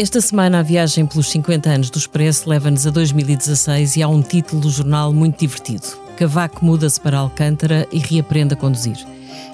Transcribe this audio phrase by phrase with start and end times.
[0.00, 4.22] Esta semana a viagem pelos 50 anos do Expresso leva-nos a 2016 e há um
[4.22, 5.86] título do jornal muito divertido.
[6.16, 8.96] Cavaco muda-se para Alcântara e reaprende a conduzir.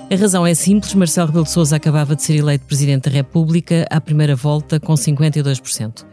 [0.09, 3.89] A razão é simples, Marcelo Rebelo de Sousa acabava de ser eleito Presidente da República
[3.91, 6.07] à primeira volta com 52%.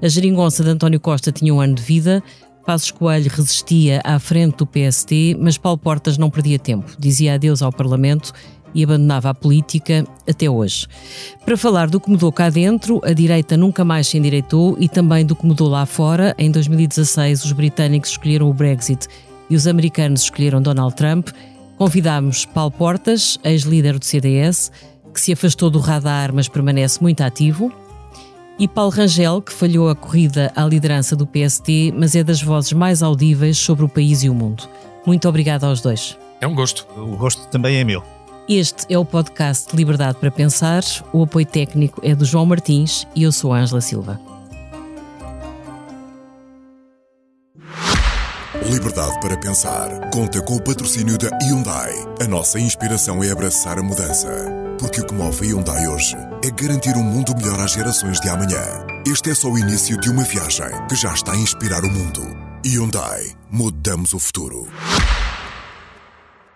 [0.00, 2.22] A geringonça de António Costa tinha um ano de vida,
[2.64, 7.60] Passos Coelho resistia à frente do PST, mas Paulo Portas não perdia tempo, dizia adeus
[7.60, 8.32] ao Parlamento
[8.74, 10.86] e abandonava a política até hoje.
[11.44, 15.24] Para falar do que mudou cá dentro, a direita nunca mais se endireitou e também
[15.24, 16.34] do que mudou lá fora.
[16.38, 19.08] Em 2016, os britânicos escolheram o Brexit
[19.48, 21.28] e os americanos escolheram Donald Trump.
[21.76, 24.70] Convidámos Paulo Portas, ex-líder do CDS,
[25.12, 27.72] que se afastou do radar, mas permanece muito ativo.
[28.58, 32.74] E Paulo Rangel, que falhou a corrida à liderança do PST, mas é das vozes
[32.74, 34.68] mais audíveis sobre o país e o mundo.
[35.06, 36.18] Muito obrigada aos dois.
[36.40, 36.86] É um gosto.
[36.96, 38.02] O gosto também é meu.
[38.52, 40.82] Este é o podcast Liberdade para Pensar.
[41.12, 44.20] O apoio técnico é do João Martins e eu sou Ângela Silva.
[48.68, 50.10] Liberdade para Pensar.
[50.10, 51.92] Conta com o patrocínio da Hyundai.
[52.20, 54.28] A nossa inspiração é abraçar a mudança.
[54.80, 58.28] Porque o que move a Hyundai hoje é garantir um mundo melhor às gerações de
[58.30, 58.64] amanhã.
[59.06, 62.22] Este é só o início de uma viagem que já está a inspirar o mundo.
[62.66, 63.30] Hyundai.
[63.48, 64.66] Mudamos o futuro.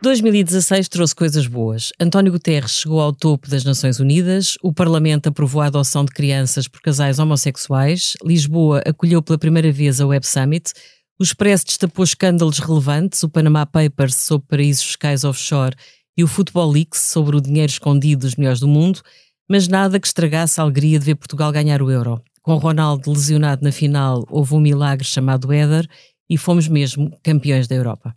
[0.05, 1.91] 2016 trouxe coisas boas.
[1.99, 6.69] António Guterres chegou ao topo das Nações Unidas, o Parlamento aprovou a adoção de crianças
[6.69, 10.75] por casais homossexuais, Lisboa acolheu pela primeira vez a Web Summit,
[11.19, 15.75] o Expresso destapou escândalos relevantes, o Panama Papers sobre paraísos fiscais offshore
[16.15, 19.01] e o Football Leaks sobre o dinheiro escondido dos melhores do mundo,
[19.49, 22.23] mas nada que estragasse a alegria de ver Portugal ganhar o euro.
[22.43, 25.89] Com Ronaldo lesionado na final, houve um milagre chamado Éder
[26.29, 28.15] e fomos mesmo campeões da Europa.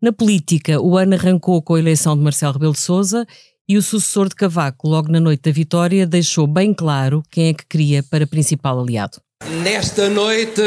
[0.00, 3.26] Na política, o ano arrancou com a eleição de Marcelo Rebelo de Sousa
[3.68, 7.52] e o sucessor de Cavaco, logo na noite da vitória, deixou bem claro quem é
[7.52, 9.20] que queria para principal aliado.
[9.60, 10.62] Nesta noite,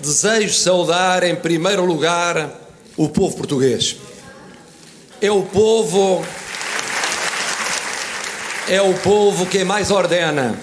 [0.00, 2.56] desejo saudar em primeiro lugar
[2.96, 3.96] o povo português.
[5.20, 6.24] É o povo
[8.68, 10.56] é o povo que mais ordena.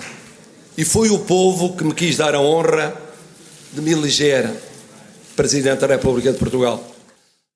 [0.77, 2.93] E foi o povo que me quis dar a honra
[3.73, 4.49] de me eleger
[5.35, 6.98] Presidente da República de Portugal.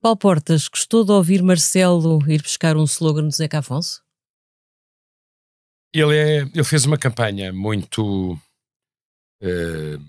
[0.03, 4.03] Paulo Portas, gostou de ouvir Marcelo ir buscar um slogan do Zeca Afonso?
[5.93, 8.33] Ele, é, ele fez uma campanha muito.
[9.41, 10.03] Uh,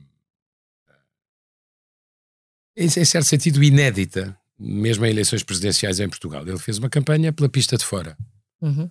[2.77, 6.43] em, em certo sentido, inédita, mesmo em eleições presidenciais em Portugal.
[6.43, 8.19] Ele fez uma campanha pela pista de fora.
[8.61, 8.91] Uhum.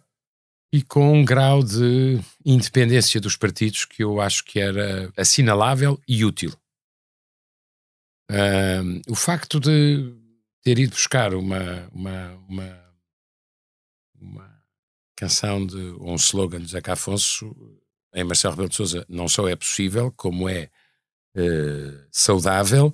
[0.72, 6.24] E com um grau de independência dos partidos que eu acho que era assinalável e
[6.24, 6.56] útil.
[8.32, 10.23] Uh, o facto de
[10.64, 12.80] ter ido buscar uma, uma, uma,
[14.20, 14.64] uma
[15.16, 17.54] canção de um slogan de Zeca Afonso
[18.16, 20.70] em Marcelo Rebelo de Sousa não só é possível, como é
[21.36, 22.94] uh, saudável,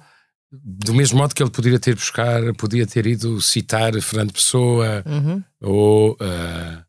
[0.52, 5.44] do mesmo modo que ele poderia ter buscar, podia ter ido citar Fernando Pessoa uhum.
[5.62, 6.86] ou uh,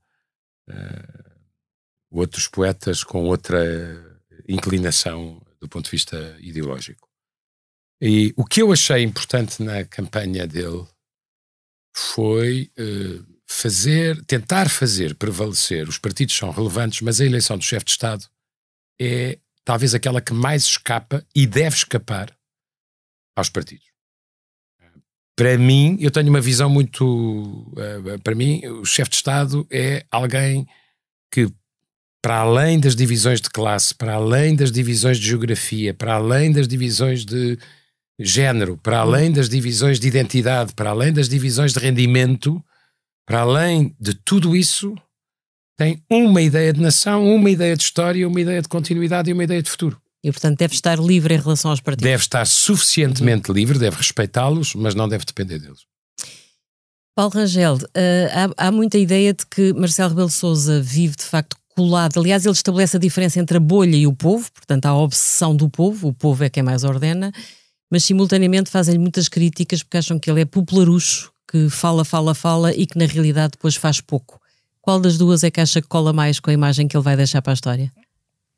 [0.70, 1.30] uh,
[2.10, 3.60] outros poetas com outra
[4.48, 7.09] inclinação do ponto de vista ideológico.
[8.00, 10.86] E o que eu achei importante na campanha dele
[11.94, 15.88] foi uh, fazer, tentar fazer prevalecer.
[15.88, 18.24] Os partidos são relevantes, mas a eleição do chefe de Estado
[18.98, 22.34] é talvez aquela que mais escapa e deve escapar
[23.36, 23.90] aos partidos.
[25.36, 27.04] Para mim, eu tenho uma visão muito.
[27.04, 30.66] Uh, para mim, o chefe de Estado é alguém
[31.32, 31.50] que,
[32.22, 36.68] para além das divisões de classe, para além das divisões de geografia, para além das
[36.68, 37.58] divisões de
[38.20, 42.62] género, para além das divisões de identidade, para além das divisões de rendimento,
[43.26, 44.94] para além de tudo isso,
[45.78, 49.44] tem uma ideia de nação, uma ideia de história, uma ideia de continuidade e uma
[49.44, 50.00] ideia de futuro.
[50.22, 52.04] E, portanto, deve estar livre em relação aos partidos.
[52.04, 53.56] Deve estar suficientemente uhum.
[53.56, 55.80] livre, deve respeitá-los, mas não deve depender deles.
[57.16, 61.24] Paulo Rangel, uh, há, há, muita ideia de que Marcelo Rebelo de Sousa vive de
[61.24, 62.20] facto colado.
[62.20, 65.56] Aliás, ele estabelece a diferença entre a bolha e o povo, portanto, há a obsessão
[65.56, 67.32] do povo, o povo é quem mais ordena
[67.90, 72.72] mas simultaneamente fazem-lhe muitas críticas porque acham que ele é popularucho, que fala, fala, fala
[72.72, 74.40] e que na realidade depois faz pouco.
[74.80, 77.16] Qual das duas é que acha que cola mais com a imagem que ele vai
[77.16, 77.92] deixar para a história?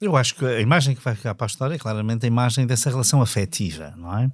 [0.00, 2.66] Eu acho que a imagem que vai ficar para a história é claramente a imagem
[2.66, 4.30] dessa relação afetiva, não é?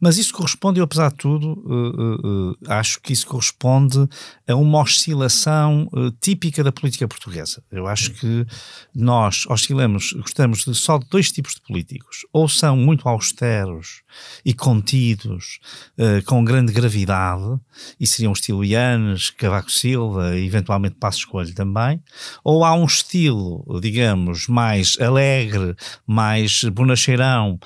[0.00, 4.08] Mas isso corresponde, eu, apesar de tudo, uh, uh, acho que isso corresponde
[4.46, 5.88] a uma oscilação
[6.20, 7.62] típica da política portuguesa.
[7.70, 8.46] Eu acho que
[8.94, 12.26] nós oscilamos, gostamos de só de dois tipos de políticos.
[12.32, 14.02] Ou são muito austeros
[14.44, 15.58] e contidos,
[16.26, 17.60] com grande gravidade,
[18.00, 22.02] e seriam estilo Ianes, Cavaco Silva e eventualmente Passo Escolho também,
[22.42, 25.74] ou há um estilo, digamos, mais alegre,
[26.06, 27.58] mais bonacheirão,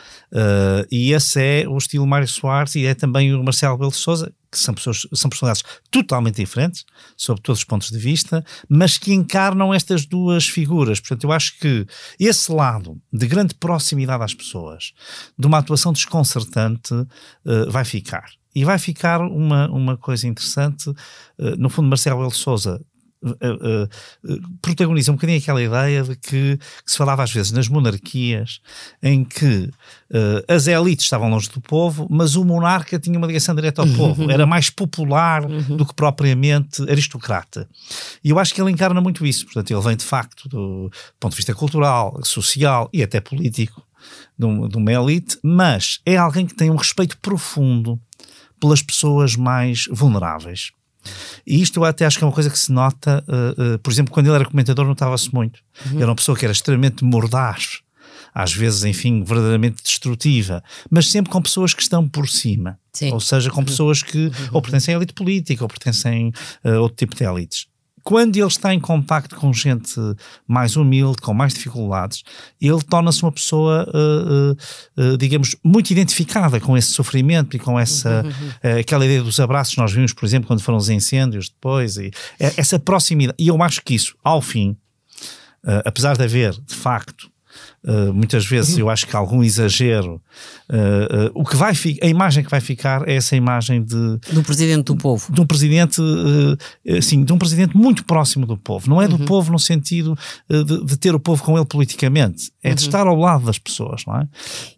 [0.91, 4.59] e esse é o estilo Mário Soares e é também o Marcelo Belo Souza, que
[4.59, 6.85] são, pessoas, são personalidades totalmente diferentes,
[7.17, 11.01] sob todos os pontos de vista, mas que encarnam estas duas figuras.
[11.01, 11.87] Portanto, eu acho que
[12.19, 14.93] esse lado de grande proximidade às pessoas,
[15.39, 18.31] de uma atuação desconcertante, uh, vai ficar.
[18.55, 20.91] E vai ficar uma, uma coisa interessante.
[20.91, 22.85] Uh, no fundo, Marcelo Belo Souza
[23.23, 27.69] Uh, uh, protagoniza um bocadinho aquela ideia de que, que, se falava às vezes nas
[27.69, 28.61] monarquias
[29.01, 29.71] em que
[30.11, 33.89] uh, as elites estavam longe do povo, mas o monarca tinha uma ligação direta ao
[33.89, 35.77] povo, era mais popular uhum.
[35.77, 37.69] do que propriamente aristocrata.
[38.25, 40.91] E eu acho que ele encarna muito isso, portanto, ele vem de facto do
[41.21, 43.87] ponto de vista cultural, social e até político
[44.39, 48.01] de, um, de uma elite, mas é alguém que tem um respeito profundo
[48.61, 50.71] pelas pessoas mais vulneráveis.
[51.47, 53.93] E isto eu até acho que é uma coisa que se nota, uh, uh, por
[53.93, 55.61] exemplo, quando ele era comentador, notava-se muito.
[55.87, 55.99] Uhum.
[55.99, 57.81] Era uma pessoa que era extremamente mordaz,
[58.35, 62.79] às vezes, enfim, verdadeiramente destrutiva, mas sempre com pessoas que estão por cima.
[62.93, 63.13] Sim.
[63.13, 64.33] Ou seja, com pessoas que uhum.
[64.53, 66.33] ou pertencem à elite política ou pertencem
[66.65, 67.72] a outro tipo de elites
[68.03, 69.95] quando ele está em contacto com gente
[70.47, 72.23] mais humilde, com mais dificuldades,
[72.61, 74.53] ele torna-se uma pessoa, uh,
[75.03, 78.79] uh, uh, digamos, muito identificada com esse sofrimento e com essa uhum.
[78.81, 82.11] aquela ideia dos abraços que nós vimos, por exemplo, quando foram os incêndios depois, e
[82.39, 83.37] essa proximidade.
[83.39, 84.77] E eu acho que isso, ao fim,
[85.85, 87.32] apesar de haver, de facto,
[87.85, 90.23] Uh, muitas vezes eu acho que algum exagero.
[90.71, 94.43] Uh, uh, o que vai a imagem que vai ficar é essa imagem de do
[94.45, 96.01] presidente do povo, de um presidente,
[96.97, 98.89] assim, de um presidente muito próximo do povo.
[98.89, 99.25] Não é do uhum.
[99.25, 100.17] povo no sentido
[100.49, 102.75] de, de, ter o povo com ele politicamente, é uhum.
[102.77, 104.29] de estar ao lado das pessoas, não é?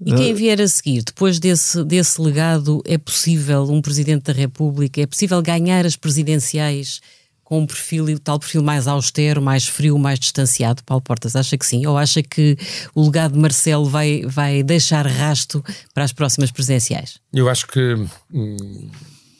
[0.01, 5.03] E quem vier a seguir, depois desse desse legado, é possível um presidente da República,
[5.03, 7.03] é possível ganhar as presidenciais?
[7.45, 10.83] Com um perfil, o tal perfil mais austero, mais frio, mais distanciado?
[10.85, 11.87] Paulo Portas, acha que sim?
[11.87, 12.57] Ou acha que
[12.95, 15.63] o legado de Marcelo vai, vai deixar rasto
[15.93, 17.19] para as próximas presidenciais?
[17.33, 17.95] Eu acho que.
[18.33, 18.91] Hum,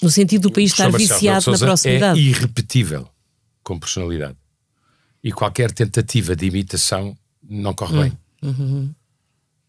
[0.03, 2.21] no sentido do país estar viciado na proximidade.
[2.21, 3.09] É irrepetível
[3.63, 4.37] com personalidade.
[5.23, 8.03] E qualquer tentativa de imitação não corre hum.
[8.03, 8.19] bem.
[8.43, 8.95] Uhum.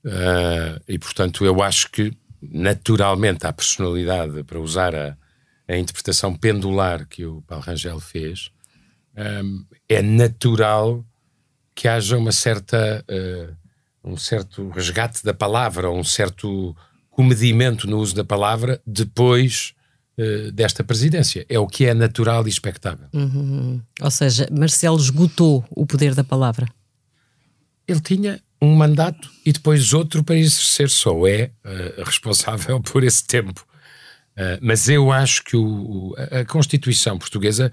[0.03, 2.11] Uh, e portanto, eu acho que
[2.41, 5.17] naturalmente a personalidade, para usar a
[5.67, 8.51] a interpretação pendular que o Paulo Rangel fez,
[9.17, 11.03] um, é natural
[11.73, 13.55] que haja uma certa, uh,
[14.03, 16.75] um certo resgate da palavra, um certo
[17.09, 19.73] comedimento no uso da palavra depois
[20.17, 21.45] uh, desta presidência.
[21.49, 23.07] É o que é natural e expectável.
[23.13, 23.81] Uhum.
[24.01, 26.67] Ou seja, Marcelo esgotou o poder da palavra.
[27.87, 33.25] Ele tinha um mandato e depois outro para exercer, só é uh, responsável por esse
[33.25, 33.65] tempo.
[34.37, 37.71] Uh, mas eu acho que o, a Constituição portuguesa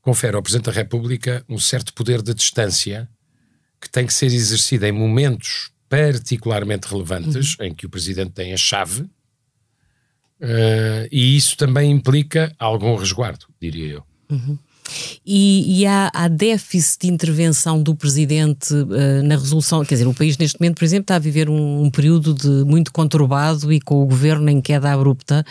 [0.00, 3.08] confere ao Presidente da República um certo poder de distância
[3.80, 7.66] que tem que ser exercido em momentos particularmente relevantes, uhum.
[7.66, 13.94] em que o Presidente tem a chave, uh, e isso também implica algum resguardo, diria
[13.94, 14.04] eu.
[14.30, 14.58] Uhum.
[15.24, 19.84] E, e há, há, déficit de intervenção do Presidente uh, na resolução.
[19.84, 22.48] Quer dizer, o país neste momento, por exemplo, está a viver um, um período de
[22.64, 25.44] muito conturbado e com o governo em queda abrupta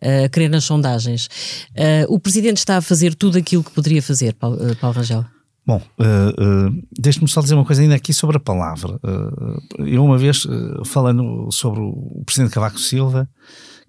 [0.00, 1.26] a querer nas sondagens.
[1.72, 5.24] Uh, o Presidente está a fazer tudo aquilo que poderia fazer, Paulo, uh, Paulo Rangel?
[5.66, 9.00] Bom, uh, uh, deixe-me só dizer uma coisa ainda aqui sobre a palavra.
[9.02, 10.46] Uh, eu uma vez,
[10.84, 13.28] falando sobre o Presidente Cavaco Silva,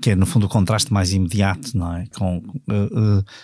[0.02, 2.06] que é no fundo o contraste mais imediato, não é?
[2.16, 2.42] Com,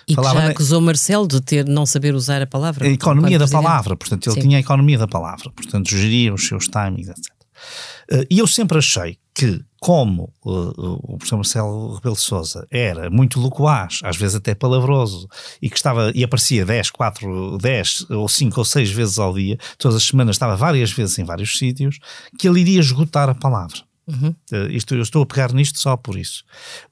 [0.07, 2.85] e falava, que já acusou Marcelo de ter não saber usar a palavra.
[2.87, 4.41] A economia da palavra, portanto ele Sim.
[4.41, 8.27] tinha a economia da palavra, portanto geria os seus timings, etc.
[8.29, 13.39] E eu sempre achei que, como uh, o professor Marcelo Rebelo de Souza era muito
[13.39, 15.27] loquaz, às vezes até palavroso,
[15.61, 19.57] e que estava e aparecia 10, 4, 10 ou 5 ou 6 vezes ao dia,
[19.77, 21.97] todas as semanas estava várias vezes em vários sítios,
[22.37, 23.79] que ele iria esgotar a palavra.
[24.07, 24.35] Uhum.
[24.51, 26.43] Uh, isto, eu estou a pegar nisto só por isso.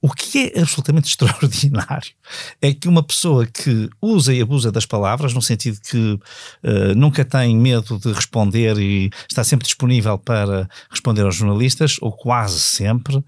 [0.02, 2.12] O que é absolutamente extraordinário
[2.62, 7.26] é que uma pessoa que usa e abusa das palavras, no sentido que uh, nunca
[7.26, 13.24] tem medo de responder e está sempre disponível para responder aos jornalistas, ou quase sempre,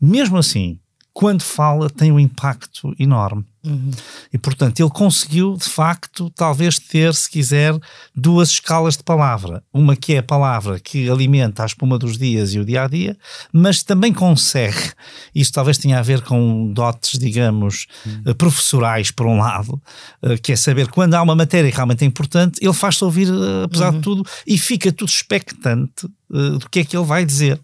[0.00, 0.78] mesmo assim,
[1.12, 3.44] quando fala, tem um impacto enorme.
[3.66, 3.90] Uhum.
[4.32, 7.76] E, portanto, ele conseguiu, de facto, talvez ter, se quiser,
[8.14, 9.62] duas escalas de palavra.
[9.72, 12.88] Uma que é a palavra que alimenta a espuma dos dias e o dia a
[12.88, 13.16] dia,
[13.52, 14.92] mas também consegue,
[15.34, 18.34] isso talvez tenha a ver com dotes, digamos, uhum.
[18.34, 19.80] professorais, por um lado,
[20.22, 23.28] eh, que é saber quando há uma matéria que realmente é importante, ele faz-se ouvir,
[23.28, 23.96] eh, apesar uhum.
[23.96, 27.60] de tudo, e fica tudo expectante do que é que ele vai dizer.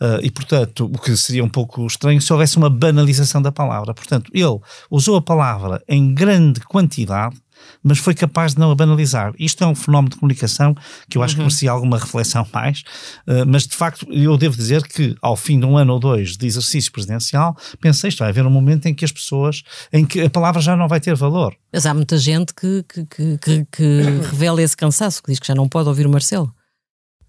[0.00, 3.94] Uh, e, portanto, o que seria um pouco estranho se houvesse uma banalização da palavra.
[3.94, 4.58] Portanto, ele
[4.90, 7.36] usou a palavra em grande quantidade,
[7.82, 9.32] mas foi capaz de não a banalizar.
[9.38, 10.74] Isto é um fenómeno de comunicação
[11.08, 11.38] que eu acho uhum.
[11.38, 12.80] que merecia alguma reflexão mais,
[13.26, 16.36] uh, mas de facto eu devo dizer que ao fim de um ano ou dois
[16.36, 19.62] de exercício presidencial, pensei isto vai haver um momento em que as pessoas,
[19.92, 21.54] em que a palavra já não vai ter valor.
[21.72, 24.00] Mas há muita gente que, que, que, que, que
[24.30, 26.52] revela esse cansaço, que diz que já não pode ouvir o Marcelo.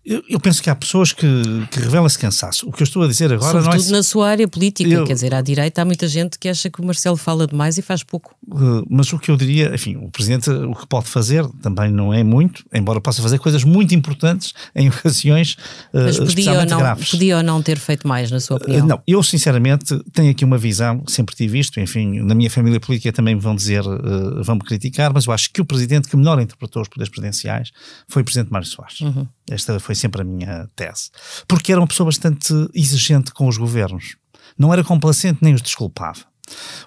[0.06, 1.26] Eu, eu, penso que há pessoas que,
[1.72, 2.70] que revelam esse cansaço.
[2.70, 3.98] O que eu estou a dizer agora Sobretudo não é.
[3.98, 6.80] na sua área política, eu, quer dizer, à direita há muita gente que acha que
[6.80, 8.36] o Marcelo fala demais e faz pouco.
[8.48, 12.14] Uh, mas o que eu diria, enfim, o Presidente o que pode fazer também não
[12.14, 15.54] é muito, embora possa fazer coisas muito importantes em ocasiões
[15.92, 17.10] uh, mas podia ou não, graves.
[17.10, 18.86] Podia ou não ter feito mais, na sua opinião?
[18.86, 22.80] Uh, não, eu sinceramente tenho aqui uma visão, sempre tive isto, enfim, na minha família
[22.80, 26.16] política também me vão dizer, uh, vão-me criticar, mas eu acho que o Presidente que
[26.16, 27.72] melhor interpretou os poderes presidenciais
[28.08, 29.02] foi o Presidente Mário Soares.
[29.02, 29.26] Uhum.
[29.50, 31.10] Esta foi sempre a minha tese.
[31.48, 34.16] Porque era uma pessoa bastante exigente com os governos.
[34.58, 36.26] Não era complacente nem os desculpava.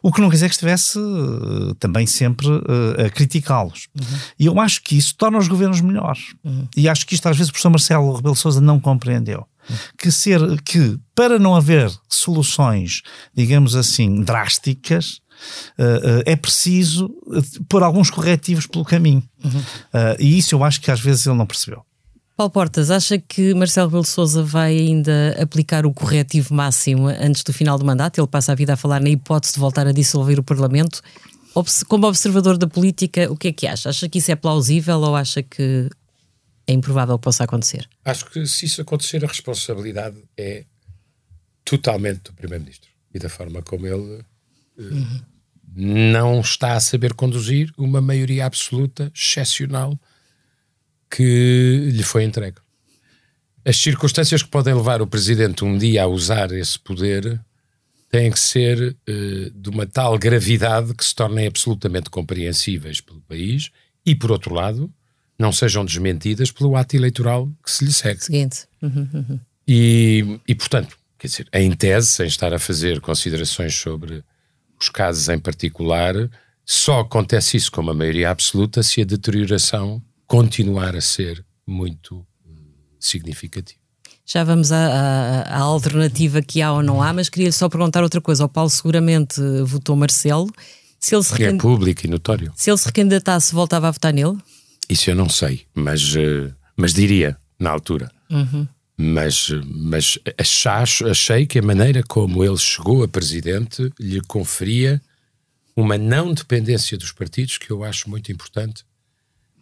[0.03, 3.89] O que não quer dizer que estivesse uh, também sempre uh, a criticá-los.
[3.99, 4.19] Uhum.
[4.39, 6.35] E eu acho que isso torna os governos melhores.
[6.45, 6.69] Uhum.
[6.77, 9.47] E acho que isto às vezes o professor Marcelo Rebelo Sousa não compreendeu.
[9.69, 9.77] Uhum.
[9.99, 13.03] Que, ser, que para não haver soluções,
[13.35, 15.21] digamos assim, drásticas,
[15.79, 17.09] Uh, uh, é preciso
[17.69, 19.23] pôr alguns corretivos pelo caminho.
[19.45, 19.61] Uhum.
[19.61, 21.85] Uh, e isso eu acho que às vezes ele não percebeu.
[22.39, 27.53] Paulo Portas, acha que Marcelo Rebelo Sousa vai ainda aplicar o corretivo máximo antes do
[27.53, 28.21] final do mandato?
[28.21, 31.03] Ele passa a vida a falar na hipótese de voltar a dissolver o Parlamento.
[31.89, 33.89] Como observador da política, o que é que acha?
[33.89, 35.91] Acha que isso é plausível ou acha que
[36.65, 37.89] é improvável que possa acontecer?
[38.05, 40.65] Acho que se isso acontecer, a responsabilidade é
[41.65, 44.25] totalmente do Primeiro-Ministro e da forma como ele
[44.79, 45.21] uhum.
[45.75, 49.99] não está a saber conduzir uma maioria absoluta, excepcional,
[51.11, 52.59] que lhe foi entregue.
[53.65, 57.41] As circunstâncias que podem levar o presidente um dia a usar esse poder
[58.11, 63.71] têm que ser uh, de uma tal gravidade que se tornem absolutamente compreensíveis pelo país
[64.07, 64.91] e, por outro lado,
[65.39, 68.25] não sejam desmentidas pelo ato eleitoral que se lhe segue.
[68.25, 68.67] Seguinte.
[68.83, 69.41] Uhum, uhum.
[69.67, 74.25] E, e, portanto, quer dizer, em tese, sem estar a fazer considerações sobre
[74.81, 76.15] os casos em particular,
[76.65, 82.51] só acontece isso com uma maioria absoluta se a deterioração continuar a ser muito eh,
[83.01, 83.81] significativo.
[84.25, 88.21] Já vamos à, à, alternativa que há ou não há, mas queria só perguntar outra
[88.21, 88.45] coisa.
[88.45, 90.53] O Paulo seguramente votou Marcelo.
[91.01, 92.53] Se ele se é público e notório.
[92.55, 94.37] Se ele se recandidatasse, voltava a votar nele?
[94.89, 98.11] Isso eu não sei, mas, eh, mas diria na altura.
[98.31, 98.69] Uhum.
[98.99, 105.01] Mas, mas achei, achei que a maneira como ele chegou a presidente lhe conferia
[105.75, 108.85] uma não dependência dos partidos que eu acho muito importante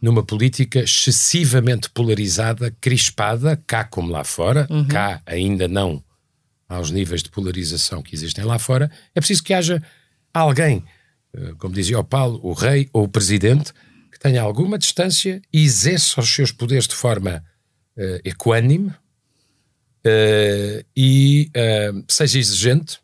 [0.00, 4.86] numa política excessivamente polarizada, crispada, cá como lá fora, uhum.
[4.86, 6.02] cá ainda não
[6.68, 9.82] aos níveis de polarização que existem lá fora, é preciso que haja
[10.34, 10.84] alguém,
[11.32, 13.72] eh, como dizia o Paulo, o rei ou o presidente,
[14.10, 17.44] que tenha alguma distância e exerça os seus poderes de forma
[17.96, 22.98] uh, equânime uh, e uh, seja exigente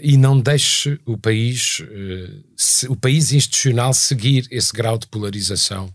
[0.00, 5.92] e não deixe o país, uh, o país institucional seguir esse grau de polarização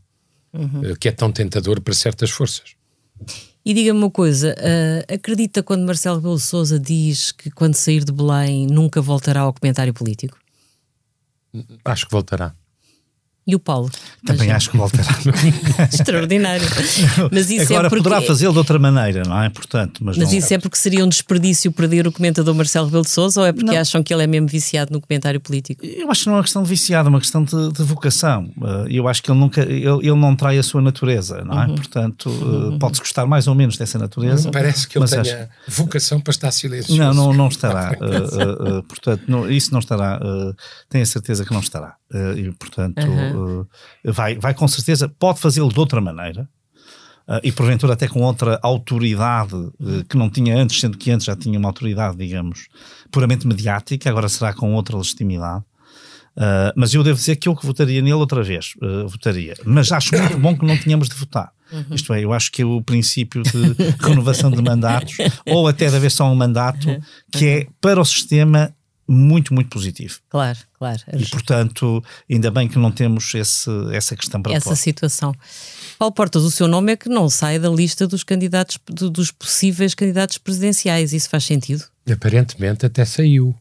[0.53, 0.91] uhum.
[0.91, 2.75] uh, que é tão tentador para certas forças.
[3.63, 8.12] E diga-me uma coisa, uh, acredita quando Marcelo Rebelo Sousa diz que quando sair de
[8.12, 10.38] Belém nunca voltará ao comentário político?
[11.84, 12.53] Acho que voltará.
[13.48, 13.89] E o Paulo?
[14.25, 15.08] Também acho que voltará.
[15.92, 16.68] Extraordinário.
[17.32, 18.04] Mas isso Agora é porque...
[18.04, 19.50] poderá fazê-lo de outra maneira, não é?
[19.50, 23.10] Portanto, mas mas isso é porque seria um desperdício perder o comentador Marcelo Rebelo de
[23.10, 23.80] Sousa ou é porque não.
[23.80, 25.86] acham que ele é mesmo viciado no comentário político?
[25.86, 28.51] Eu acho que não é uma questão de viciado, é uma questão de, de vocação.
[28.62, 31.68] Eh, eu acho que ele nunca, ele, ele, não trai a sua natureza, não é?
[31.68, 31.75] Uhum.
[31.75, 32.80] Portanto, eh, uhum.
[32.80, 34.51] pode-se gostar mais ou menos dessa natureza.
[34.51, 35.50] Parece que ele tenha acho...
[35.68, 37.01] vocação para estar silencioso.
[37.01, 37.96] Não, não, não estará.
[38.01, 40.20] uh, uh, portanto, não, isso não estará.
[40.89, 41.96] tenho a certeza que não estará.
[42.36, 43.37] e, portanto, uhum
[44.03, 46.48] vai, vai com certeza, pode fazê-lo de outra maneira.
[47.27, 51.25] Uh, e porventura até com outra autoridade uh, que não tinha antes, sendo que antes
[51.25, 52.70] já tinha uma autoridade, digamos,
[53.12, 55.62] puramente mediática, agora será com outra legitimidade.
[56.38, 58.75] Uh, mas eu devo dizer que eu que votaria nele outra vez,
[59.10, 59.56] votaria.
[59.65, 61.51] Mas acho muito bom que não tínhamos de votar.
[61.70, 61.86] Uhum.
[61.91, 65.98] Isto é, eu acho que é o princípio de renovação de mandatos, ou até de
[65.98, 67.01] haver só um mandato, uhum.
[67.29, 68.74] que é para o sistema
[69.08, 70.20] muito, muito positivo.
[70.30, 71.02] Claro, claro.
[71.18, 74.76] E, portanto, ainda bem que não temos esse, essa questão para Essa pôr.
[74.76, 75.34] situação.
[75.98, 79.32] Paulo Portas, o seu nome é que não sai da lista dos candidatos, do, dos
[79.32, 81.14] possíveis candidatos presidenciais.
[81.14, 81.86] Isso faz sentido?
[82.12, 83.56] Aparentemente até saiu.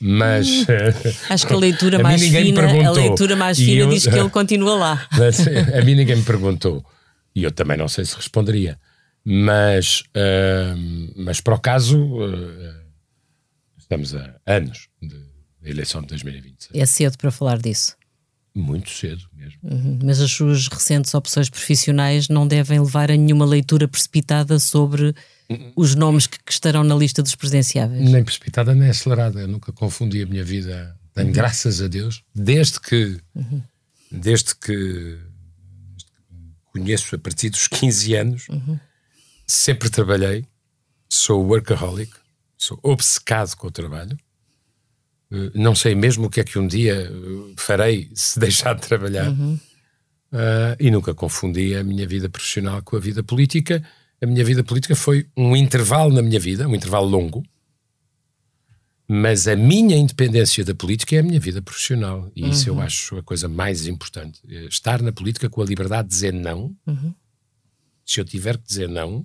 [0.00, 0.46] Mas.
[1.30, 4.30] Acho que a leitura a mais fina, a leitura mais fina eu- diz que ele
[4.30, 5.06] continua lá.
[5.16, 6.84] Mas, a mim ninguém me perguntou.
[7.34, 8.78] E eu também não sei se responderia.
[9.24, 12.77] Mas, ahm, mas para o caso, ah,
[13.88, 15.16] estamos a anos da
[15.68, 16.80] eleição de 2026.
[16.80, 17.96] É cedo para falar disso.
[18.54, 19.58] Muito cedo mesmo.
[19.62, 19.98] Uhum.
[20.02, 25.14] Mas as suas recentes opções profissionais não devem levar a nenhuma leitura precipitada sobre
[25.74, 28.10] os nomes que, que estarão na lista dos presidenciáveis.
[28.10, 29.40] Nem precipitada nem acelerada.
[29.40, 30.96] Eu nunca confundi a minha vida.
[31.14, 33.18] Tenho, graças a Deus, desde que,
[34.10, 35.18] desde que
[36.72, 38.46] conheço a partir dos 15 anos,
[39.46, 40.44] sempre trabalhei,
[41.08, 42.12] sou workaholic,
[42.58, 44.18] sou obcecado com o trabalho.
[45.32, 48.82] Eh, Não sei mesmo o que é que um dia eh, farei se deixar de
[48.82, 49.30] trabalhar.
[50.30, 53.82] Ah, e nunca confundi a minha vida profissional com a vida política.
[54.20, 57.42] A minha vida política foi um intervalo na minha vida, um intervalo longo,
[59.08, 62.30] mas a minha independência da política é a minha vida profissional.
[62.36, 64.40] E isso eu acho a coisa mais importante.
[64.68, 66.76] Estar na política com a liberdade de dizer não,
[68.04, 69.24] se eu tiver que dizer não,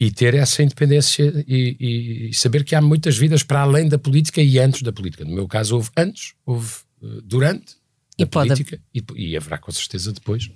[0.00, 4.40] e ter essa independência e, e- saber que há muitas vidas para além da política
[4.40, 5.24] e antes da política.
[5.24, 7.74] No meu caso, houve antes, houve eh, durante
[8.18, 10.48] E a pode- política e, e haverá com certeza depois.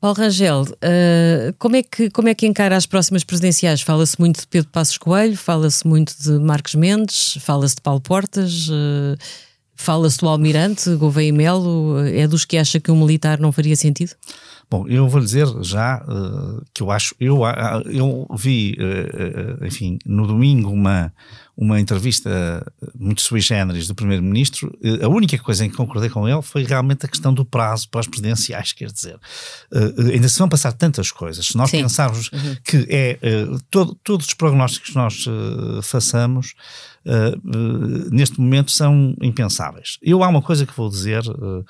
[0.00, 3.80] Paulo Rangel, eh, como, é que, como é que encara as próximas presidenciais?
[3.80, 8.68] Fala-se muito de Pedro Passos Coelho, fala-se muito de Marcos Mendes, fala-se de Paulo Portas,
[8.70, 9.16] eh,
[9.74, 11.98] fala-se do Almirante, Gouveia e Melo.
[12.00, 14.12] É dos que acha que um militar não faria sentido?
[14.70, 19.66] Bom, eu vou dizer já eh, que eu acho, eu, ah, eu vi, eh, eh,
[19.66, 21.12] enfim, no domingo uma,
[21.56, 22.66] uma entrevista
[22.98, 24.76] muito sui generis do Primeiro-Ministro.
[24.82, 27.88] Eh, a única coisa em que concordei com ele foi realmente a questão do prazo
[27.88, 29.16] para as presidenciais, quer dizer,
[29.72, 31.46] eh, eh, ainda se vão passar tantas coisas.
[31.46, 31.82] Se nós Sim.
[31.82, 32.28] pensarmos
[32.64, 36.54] que é eh, todo- todos os prognósticos que nós eh, façamos
[37.06, 37.38] eh, eh,
[38.10, 39.98] neste momento são impensáveis.
[40.02, 41.64] Eu há uma coisa que vou dizer eh,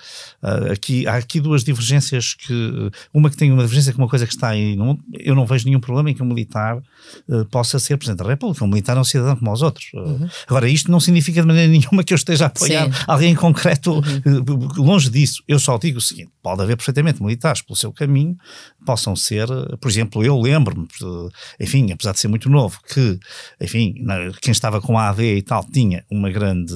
[0.68, 4.08] eh, aqui há aqui duas divergências que eh, uma que tem uma divergência com uma
[4.08, 6.80] coisa que está aí não, eu não vejo nenhum problema em que um militar
[7.28, 10.28] eh, possa ser presidente da República um militar é um cidadão como os outros Eh,
[10.46, 13.04] agora isto não significa de maneira nenhuma que eu esteja a apoiar Sim.
[13.06, 14.02] alguém em concreto.
[14.24, 15.42] Eh, longe disso.
[15.46, 18.36] Eu só digo o seguinte pode haver perfeitamente militares pelo seu caminho
[18.84, 23.18] possam ser eh, por exemplo eu lembro-me eh, enfim apesar de ser muito novo que
[23.58, 23.94] enfim
[24.42, 26.74] quem estava com a AD e tal tinha uma grande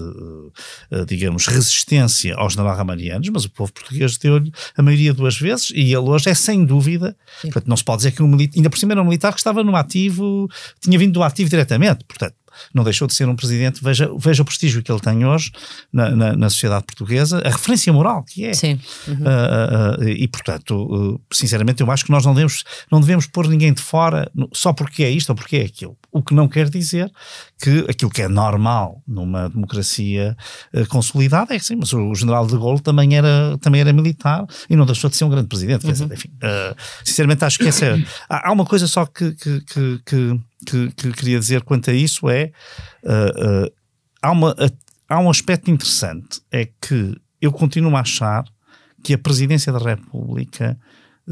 [1.06, 5.96] digamos resistência aos navarramarianos mas o povo português deu-lhe a maioria duas vezes e ele
[5.98, 8.94] hoje é sem dúvida portanto não se pode dizer que um militar ainda por cima
[8.94, 10.48] era um militar que estava no ativo
[10.80, 12.34] tinha vindo do ativo diretamente portanto
[12.74, 15.50] não deixou de ser um presidente, veja, veja o prestígio que ele tem hoje
[15.92, 18.54] na, na, na sociedade portuguesa, a referência moral que é.
[18.54, 18.78] Sim.
[19.24, 23.48] Ah, ah, e portanto, ah, sinceramente, eu acho que nós não devemos, não devemos pôr
[23.48, 25.96] ninguém de fora só porque é isto ou porque é aquilo.
[26.10, 27.10] O que não quer dizer
[27.60, 30.36] que aquilo que é normal numa democracia
[30.74, 34.46] ah, consolidada é que sim, mas o, general de Gaulle também era, também era militar
[34.68, 35.86] e não deixou de ser um grande presidente.
[35.86, 38.02] Dizer, enfim, ah, sinceramente, acho que essa é.
[38.28, 41.94] Há, há uma coisa só que, que, que, que, que- que queria dizer quanto a
[41.94, 42.52] isso: é.
[43.04, 43.70] ah, ah,
[44.22, 44.54] há, uma,
[45.08, 48.44] há um aspecto interessante, é que eu continuo a achar
[49.02, 50.78] que a presidência da República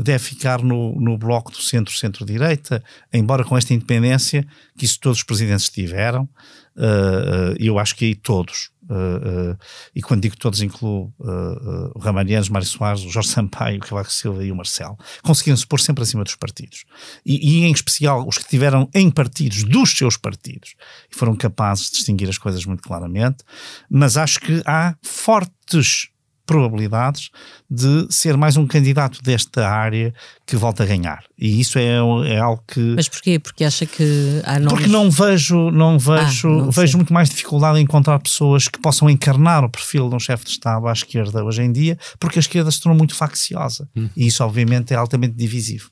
[0.02, 2.82] deve ficar no, no bloco do centro-centro-direita,
[3.12, 6.28] embora com esta independência que isso todos os presidentes tiveram,
[6.76, 9.56] eh, e eu acho que aí todos, eh, eh,
[9.94, 13.80] e quando digo todos incluo eh, eh, o Ramalhianos, Mário Soares, o Jorge Sampaio, o
[13.80, 16.84] Cavaco Silva e o Marcelo, conseguiram se pôr sempre acima dos partidos.
[17.24, 20.74] E, e em especial os que tiveram em partidos dos seus partidos
[21.10, 23.38] e foram capazes de distinguir as coisas muito claramente,
[23.88, 26.10] mas acho que há fortes
[26.46, 27.30] probabilidades
[27.68, 30.14] de ser mais um candidato desta área
[30.46, 31.24] que volta a ganhar.
[31.36, 31.96] E isso é,
[32.28, 32.80] é algo que.
[32.94, 33.38] Mas porquê?
[33.38, 34.72] Porque acha que há nomes...
[34.72, 36.84] Porque não vejo, não vejo, Ah, não sei.
[36.84, 40.44] vejo muito mais dificuldade em encontrar pessoas que possam encarnar o perfil de um chefe
[40.44, 43.88] de Estado à esquerda hoje em dia, porque a esquerda se tornou muito facciosa.
[44.16, 45.90] E isso, obviamente, é altamente divisivo.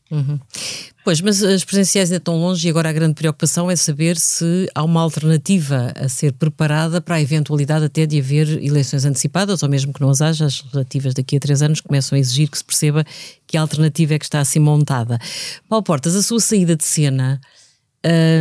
[1.05, 4.67] Pois, mas as presenciais ainda estão longe e agora a grande preocupação é saber se
[4.75, 9.69] há uma alternativa a ser preparada para a eventualidade até de haver eleições antecipadas, ou
[9.69, 12.57] mesmo que não as haja, as relativas daqui a três anos começam a exigir que
[12.57, 13.05] se perceba
[13.47, 15.19] que a alternativa é que está assim montada.
[15.69, 17.39] Paulo Portas, a sua saída de cena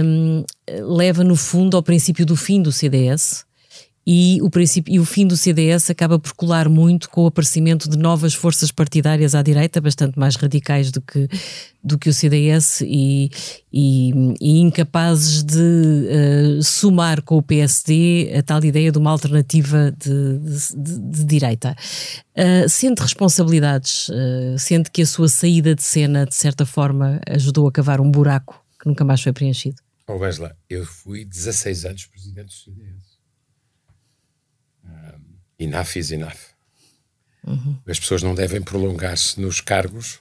[0.01, 0.45] hum,
[0.87, 3.45] leva no fundo ao princípio do fim do CDS
[4.05, 7.89] e o, princípio, e o fim do CDS acaba por colar muito com o aparecimento
[7.89, 11.29] de novas forças partidárias à direita, bastante mais radicais do que,
[11.81, 13.31] do que o CDS e,
[13.71, 14.11] e,
[14.41, 20.37] e incapazes de uh, somar com o PSD a tal ideia de uma alternativa de,
[20.75, 21.73] de, de direita.
[22.35, 27.67] Uh, sente responsabilidades, uh, sente que a sua saída de cena, de certa forma, ajudou
[27.67, 29.77] a cavar um buraco que nunca mais foi preenchido?
[30.05, 33.12] Oh, lá, eu fui 16 anos presidente do CDS
[35.59, 36.53] enough is enough.
[37.45, 37.77] Uhum.
[37.87, 40.19] As pessoas não devem prolongar-se nos cargos,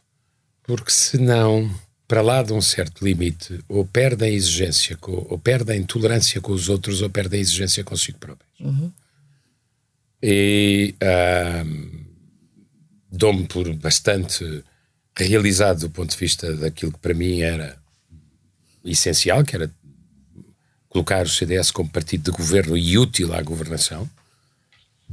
[0.64, 1.70] porque senão,
[2.08, 6.68] para lá de um certo limite, ou perdem exigência, com, ou perdem tolerância com os
[6.68, 8.52] outros, ou perdem exigência consigo próprios.
[8.60, 8.92] Uhum.
[10.22, 10.94] E
[13.10, 14.64] dou-me por bastante
[15.16, 17.76] realizado do ponto de vista daquilo que para mim era
[18.84, 19.70] essencial, que era
[20.88, 24.08] colocar o CDS como partido de governo e útil à governação.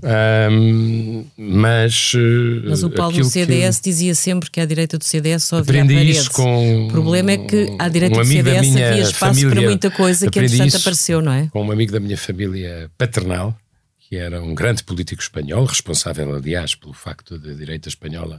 [0.02, 3.90] Um, mas, eh, mas o Paulo do CDS que...
[3.90, 6.18] dizia sempre que à direita do CDS só havia aprendi paredes.
[6.22, 9.62] Isso com o problema é que à direita um do CDS havia espaço família, para
[9.62, 11.48] muita coisa que entretanto apareceu, não é?
[11.52, 13.58] Com um amigo da minha família paternal,
[13.98, 18.38] que era um grande político espanhol, responsável, aliás, pelo facto da direita espanhola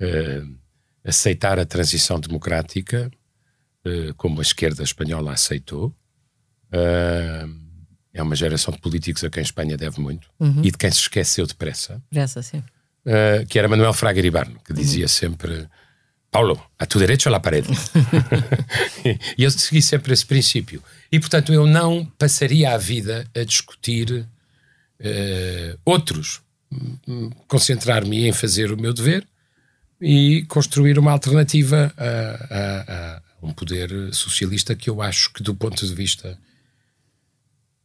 [0.00, 0.54] uh,
[1.04, 3.10] aceitar a transição democrática,
[3.84, 5.94] uh, como a esquerda espanhola aceitou.
[6.72, 7.61] Uh,
[8.14, 10.60] é uma geração de políticos a quem a Espanha deve muito uhum.
[10.62, 12.02] e de quem se esqueceu depressa.
[12.10, 12.58] Depressa, sim.
[13.04, 15.08] Uh, que era Manuel Fraga Iribarno, que dizia uhum.
[15.08, 15.68] sempre:
[16.30, 17.68] Paulo, a tu direito à parede.
[19.36, 20.82] e eu segui sempre esse princípio.
[21.10, 24.26] E, portanto, eu não passaria a vida a discutir
[25.00, 26.40] uh, outros.
[27.48, 29.26] Concentrar-me em fazer o meu dever
[30.00, 32.08] e construir uma alternativa a,
[32.50, 36.38] a, a um poder socialista que eu acho que, do ponto de vista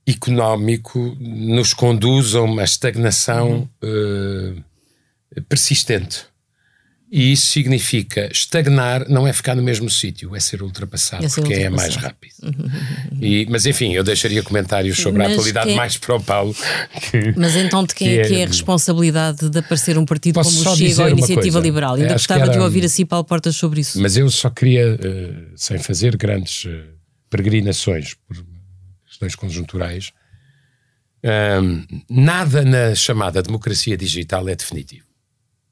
[0.07, 4.63] económico nos conduz a uma estagnação uhum.
[5.37, 6.25] uh, persistente.
[7.09, 11.39] E isso significa estagnar não é ficar no mesmo sítio, é ser ultrapassado, é ser
[11.39, 11.89] porque ultrapassado.
[11.89, 12.33] é mais rápido.
[12.43, 13.17] Uhum.
[13.21, 15.75] E, mas enfim, eu deixaria comentários sobre mas a atualidade é...
[15.75, 16.53] mais para o Paulo.
[17.09, 20.33] Que, mas então de quem que é, que é a responsabilidade de aparecer um partido
[20.33, 21.59] Posso como o Chega ou a Iniciativa coisa.
[21.59, 21.95] Liberal?
[21.95, 22.51] Ainda gostava era...
[22.51, 24.01] de ouvir a Paulo Portas sobre isso.
[24.01, 26.83] Mas eu só queria, uh, sem fazer grandes uh,
[27.29, 28.35] peregrinações por
[29.17, 30.13] questões conjunturais,
[31.23, 35.07] um, nada na chamada democracia digital é definitivo.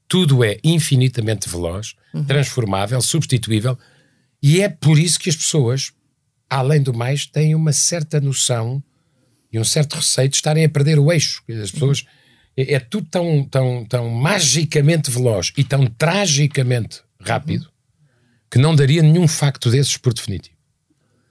[0.08, 2.24] Tudo é infinitamente veloz, uhum.
[2.26, 3.78] transformável, substituível,
[4.42, 5.94] e é por isso que as pessoas,
[6.50, 8.84] além do mais, têm uma certa noção
[9.52, 11.44] e um certo receio de estarem a perder o eixo.
[11.62, 12.06] As pessoas.
[12.58, 17.72] É, é, tudo tão, tão, tão magicamente veloz e tão tragicamente rápido uhum.
[18.50, 20.55] que não daria nenhum facto desses por definitivo.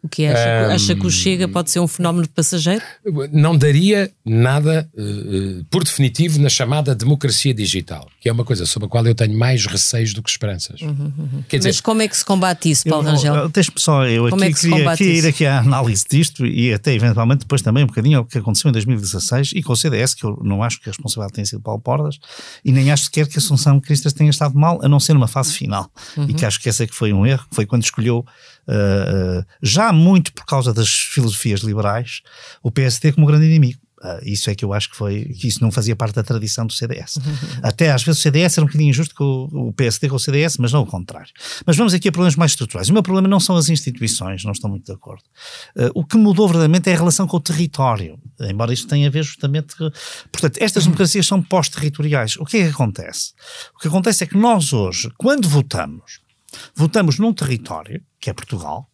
[0.05, 2.83] O que acha, um, acha que o Chega pode ser um fenómeno passageiro?
[3.33, 8.85] Não daria nada uh, por definitivo na chamada democracia digital, que é uma coisa sobre
[8.85, 10.83] a qual eu tenho mais receios do que esperanças.
[10.83, 11.45] Uhum, uhum.
[11.49, 13.49] Quer dizer, Mas como é que se combate isso, Paulo eu, Rangel?
[13.49, 16.93] Deixe-me só, eu como aqui é queria, queria ir aqui à análise disto e até
[16.93, 20.25] eventualmente depois também um bocadinho ao que aconteceu em 2016 e com o CDS, que
[20.25, 22.19] eu não acho que a responsabilidade tenha sido Paulo Portas
[22.63, 25.29] e nem acho sequer que a Assunção Cristas tenha estado mal, a não ser numa
[25.29, 25.91] fase final.
[26.15, 26.27] Uhum.
[26.29, 28.23] E que acho que essa é que foi um erro, foi quando escolheu
[28.69, 32.21] uh, já muito por causa das filosofias liberais,
[32.63, 33.85] o PSD como grande inimigo.
[34.05, 36.67] Uh, isso é que eu acho que foi, que isso não fazia parte da tradição
[36.67, 37.17] do CDS.
[37.17, 37.23] Uhum.
[37.65, 40.21] Até às vezes o CDS era um bocadinho injusto com o, o PSD com o
[40.21, 41.33] CDS, mas não o contrário.
[41.65, 42.91] Mas vamos aqui a problemas mais estruturais.
[42.91, 45.23] O meu problema não são as instituições, não estou muito de acordo.
[45.75, 49.11] Uh, o que mudou verdadeiramente é a relação com o território, embora isto tenha a
[49.11, 49.75] ver justamente.
[50.31, 52.37] Portanto, estas democracias são pós-territoriais.
[52.37, 53.33] O que é que acontece?
[53.75, 56.21] O que acontece é que nós hoje, quando votamos,
[56.75, 58.89] votamos num território, que é Portugal,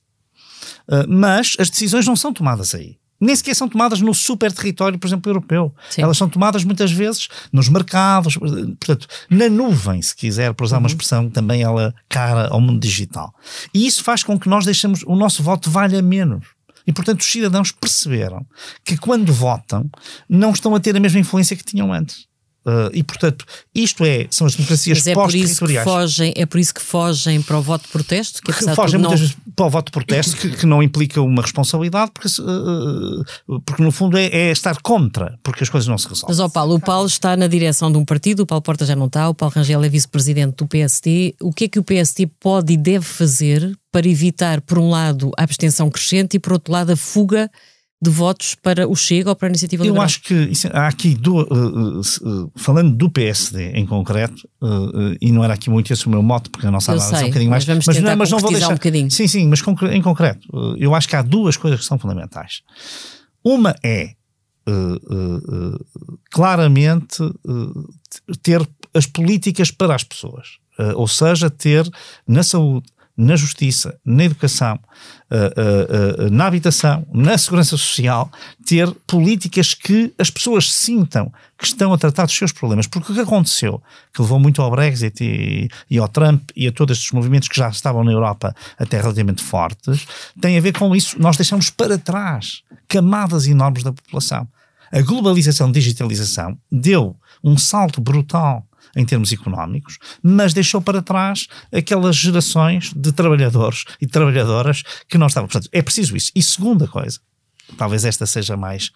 [0.88, 2.98] uh, mas as decisões não são tomadas aí.
[3.20, 5.72] Nem sequer são tomadas no super território, por exemplo, europeu.
[5.88, 6.02] Sim.
[6.02, 10.84] Elas são tomadas muitas vezes nos mercados, portanto, na nuvem, se quiser, por usar uhum.
[10.84, 13.32] uma expressão também ela cara ao mundo digital.
[13.72, 16.44] E isso faz com que nós deixemos o nosso voto valha menos.
[16.86, 18.44] E, portanto, os cidadãos perceberam
[18.82, 19.88] que quando votam
[20.28, 22.26] não estão a ter a mesma influência que tinham antes.
[22.64, 25.84] Uh, e, portanto, isto é, são as democracias é pós-territoriais.
[25.84, 28.42] Fogem, é por isso que fogem para o voto de protesto?
[28.42, 29.26] Que, que fogem muitas não...
[29.26, 33.82] vezes para o voto de protesto, que, que não implica uma responsabilidade, porque, uh, porque
[33.82, 36.28] no fundo é, é, estar contra, porque as coisas não se resolvem.
[36.28, 38.94] Mas, ó Paulo, o Paulo está na direção de um partido, o Paulo Porta já
[38.94, 41.36] não está, o Paulo Rangel é vice-presidente do PST.
[41.40, 45.30] O que é que o PST pode e deve fazer para evitar, por um lado,
[45.36, 47.50] a abstenção crescente e, por outro lado, a fuga
[48.02, 50.02] de votos para o Chega ou para a Iniciativa Eu Liberal?
[50.02, 55.16] Eu acho que isso, há aqui, do, uh, uh, falando do PSD em concreto, uh,
[55.20, 57.28] e não era aqui muito esse o meu mote, porque a nossa análise é um
[57.28, 57.66] bocadinho mais...
[57.66, 59.10] Mas vamos tentar mas, não, mas vou deixar, um bocadinho.
[59.10, 62.62] Sim, sim, mas em concreto, eu acho que há duas coisas que são fundamentais.
[63.44, 64.14] Uma é
[66.30, 67.18] claramente
[68.42, 70.58] ter as políticas para as pessoas.
[70.94, 71.88] ou seja, ter
[72.26, 72.86] na saúde,
[73.20, 74.78] na justiça, na educação,
[75.30, 78.30] uh, uh, na habitação, na segurança social,
[78.64, 82.86] ter políticas que as pessoas sintam que estão a tratar dos seus problemas.
[82.86, 83.82] Porque o que aconteceu,
[84.14, 87.56] que levou muito ao Brexit e, e ao Trump e a todos estes movimentos que
[87.58, 90.06] já estavam na Europa até relativamente fortes,
[90.40, 91.20] tem a ver com isso.
[91.20, 94.48] Nós deixamos para trás camadas enormes da população.
[94.90, 102.16] A globalização, digitalização deu um salto brutal em termos económicos, mas deixou para trás aquelas
[102.16, 105.48] gerações de trabalhadores e trabalhadoras que não estavam.
[105.48, 106.30] Portanto, é preciso isso.
[106.34, 107.18] E segunda coisa,
[107.76, 108.90] talvez esta seja mais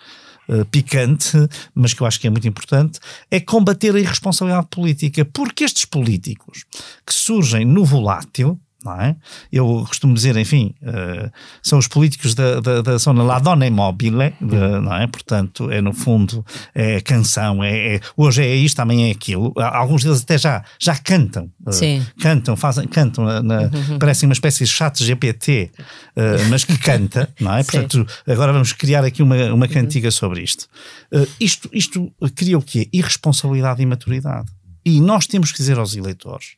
[0.48, 1.37] uh, picante,
[1.74, 2.98] mas que eu acho que é muito importante,
[3.30, 6.64] é combater a irresponsabilidade política, porque estes políticos
[7.07, 9.16] que surgem no volátil, não é?
[9.51, 11.31] Eu costumo dizer, enfim, uh,
[11.62, 15.07] são os políticos da, da, da zona La Donna Immobile, de, não é?
[15.07, 16.44] Portanto, é no fundo,
[16.75, 19.53] é canção, é, é, hoje é isto, amanhã é aquilo.
[19.57, 21.51] Alguns deles até já, já cantam.
[21.66, 23.99] Uh, cantam, fazem, cantam, na, uhum.
[23.99, 27.62] parecem uma espécie de chat GPT, uh, mas que canta, não é?
[27.64, 30.68] Portanto, agora vamos criar aqui uma, uma cantiga sobre isto.
[31.40, 31.70] isto.
[31.73, 32.88] Isto cria o quê?
[32.92, 34.51] Irresponsabilidade e maturidade.
[34.85, 36.57] E nós temos que dizer aos eleitores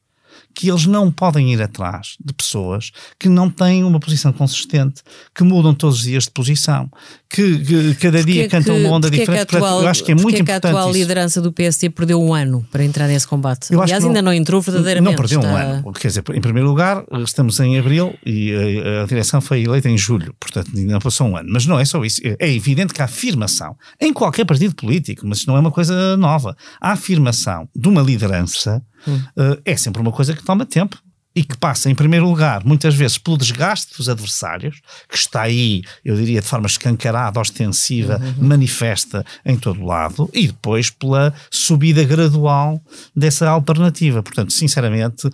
[0.57, 2.91] que eles não podem ir atrás de pessoas
[3.21, 5.03] que não têm uma posição consistente,
[5.35, 6.91] que mudam todos os dias de posição,
[7.29, 9.39] que, que cada dia é cantam uma onda diferente.
[9.39, 10.99] É atual, eu acho que é muito é que a atual isso.
[10.99, 13.71] liderança do PSD perdeu um ano para entrar nesse combate.
[13.71, 15.11] Eu Aliás, não, ainda não entrou verdadeiramente.
[15.11, 15.53] Não perdeu está...
[15.53, 15.93] um ano.
[15.93, 19.99] Quer dizer, em primeiro lugar, estamos em abril e a, a direção foi eleita em
[19.99, 21.51] julho, portanto ainda não passou um ano.
[21.53, 22.23] Mas não é só isso.
[22.39, 26.17] É evidente que a afirmação, em qualquer partido político, mas isso não é uma coisa
[26.17, 30.99] nova, a afirmação de uma liderança uh, é sempre uma coisa que toma tempo
[31.37, 35.83] e que passa, em primeiro lugar, muitas vezes pelo desgaste dos adversários, que está aí,
[36.03, 38.49] eu diria, de forma escancarada, ostensiva, uhum.
[38.49, 42.81] manifesta em todo lado, e depois pela subida gradual
[43.15, 44.23] dessa alternativa.
[44.23, 45.29] Portanto, sinceramente,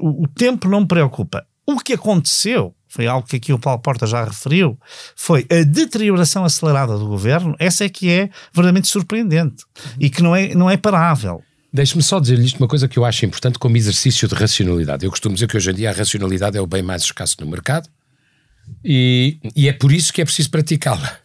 [0.00, 1.44] o, o tempo não me preocupa.
[1.66, 4.78] O que aconteceu foi algo que aqui o Paulo Porta já referiu,
[5.16, 9.92] foi a deterioração acelerada do governo, essa é que é verdadeiramente surpreendente uhum.
[9.98, 11.42] e que não é, não é parável.
[11.72, 15.04] Deixe-me só dizer-lhe isto, uma coisa que eu acho importante como exercício de racionalidade.
[15.04, 17.46] Eu costumo dizer que hoje em dia a racionalidade é o bem mais escasso no
[17.46, 17.88] mercado
[18.84, 21.18] e, e é por isso que é preciso praticá-la.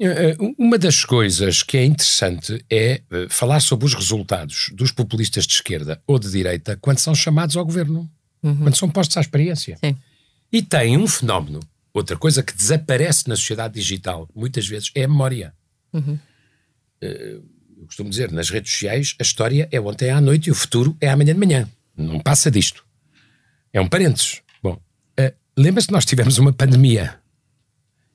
[0.00, 4.92] Eh, eh, uma das coisas que é interessante é eh, falar sobre os resultados dos
[4.92, 8.08] populistas de esquerda ou de direita quando são chamados ao governo,
[8.42, 8.56] uhum.
[8.58, 9.76] quando são postos à experiência.
[9.82, 9.96] Sim.
[10.52, 11.60] E tem um fenómeno,
[11.92, 15.52] outra coisa que desaparece na sociedade digital, muitas vezes, é a memória.
[15.92, 16.18] Uhum.
[17.02, 20.54] Uh, eu costumo dizer, nas redes sociais, a história é ontem à noite e o
[20.54, 21.68] futuro é amanhã de manhã.
[21.96, 22.84] Não passa disto.
[23.72, 24.42] É um parênteses.
[24.62, 27.18] Bom, uh, lembra-se que nós tivemos uma pandemia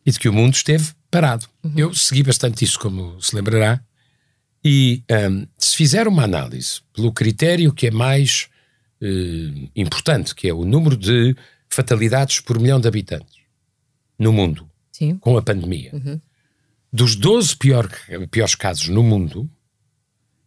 [0.06, 1.48] e de que o mundo esteve parado.
[1.64, 1.74] Uhum.
[1.78, 3.82] Eu segui bastante isso, como se lembrará.
[4.66, 8.50] E um, ehm, se fizer uma análise pelo critério que é mais
[9.02, 11.36] uh, importante, que é o número de
[11.70, 13.44] fatalidades por milhão de habitantes
[14.18, 15.18] no mundo, Sim.
[15.18, 15.92] com a pandemia.
[15.94, 16.20] Uhum
[16.94, 17.90] dos 12 pior,
[18.30, 19.50] piores casos no mundo,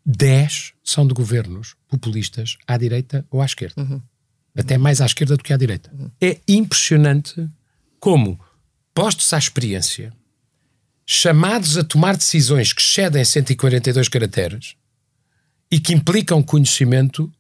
[0.07, 3.83] 10 são de governos populistas à direita ou à esquerda.
[3.83, 4.01] Uhum.
[4.57, 5.91] Até mais à esquerda do que à direita.
[5.93, 6.11] Uhum.
[6.21, 7.47] É impressionante
[7.99, 8.41] como,
[8.95, 10.13] postos à experiência,
[11.05, 14.77] chamados a tomar decisões que excedem 142 caracteres
[15.71, 17.31] e que implicam conhecimento,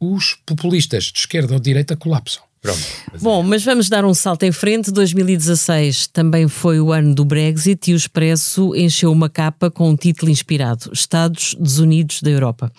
[0.00, 2.42] os populistas de esquerda ou de direita colapsam.
[2.60, 2.78] Pronto.
[3.22, 4.90] Bom, mas vamos dar um salto em frente.
[4.90, 9.96] 2016 também foi o ano do Brexit e o Expresso encheu uma capa com um
[9.96, 12.70] título inspirado: Estados Desunidos da Europa.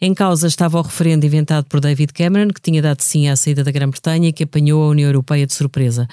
[0.00, 3.62] Em causa estava o referendo inventado por David Cameron, que tinha dado sim à saída
[3.62, 6.08] da Grã-Bretanha e que apanhou a União Europeia de surpresa.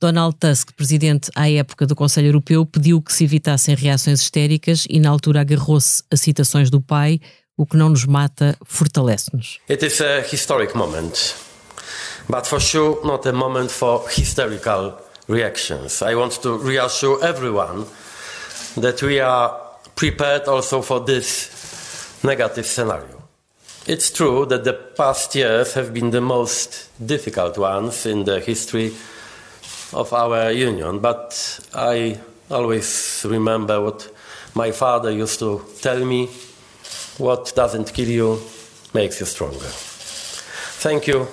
[0.00, 5.00] Donald Tusk, presidente à época do Conselho Europeu, pediu que se evitassem reações histéricas e
[5.00, 7.20] na altura agarrou-se a citações do pai:
[7.56, 9.58] o que não nos mata fortalece-nos.
[9.68, 11.47] It is a historic moment.
[12.28, 16.02] But for sure not a moment for hysterical reactions.
[16.02, 17.86] I want to reassure everyone
[18.76, 19.60] that we are
[19.94, 23.22] prepared also for this negative scenario.
[23.86, 28.92] It's true that the past years have been the most difficult ones in the history
[29.92, 32.18] of our union, but I
[32.50, 34.10] always remember what
[34.54, 36.28] my father used to tell me
[37.16, 38.40] what doesn't kill you
[38.92, 39.70] makes you stronger.
[40.80, 41.26] Thank you.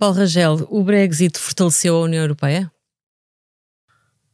[0.00, 2.72] Paulo Rangel, o Brexit fortaleceu a União Europeia?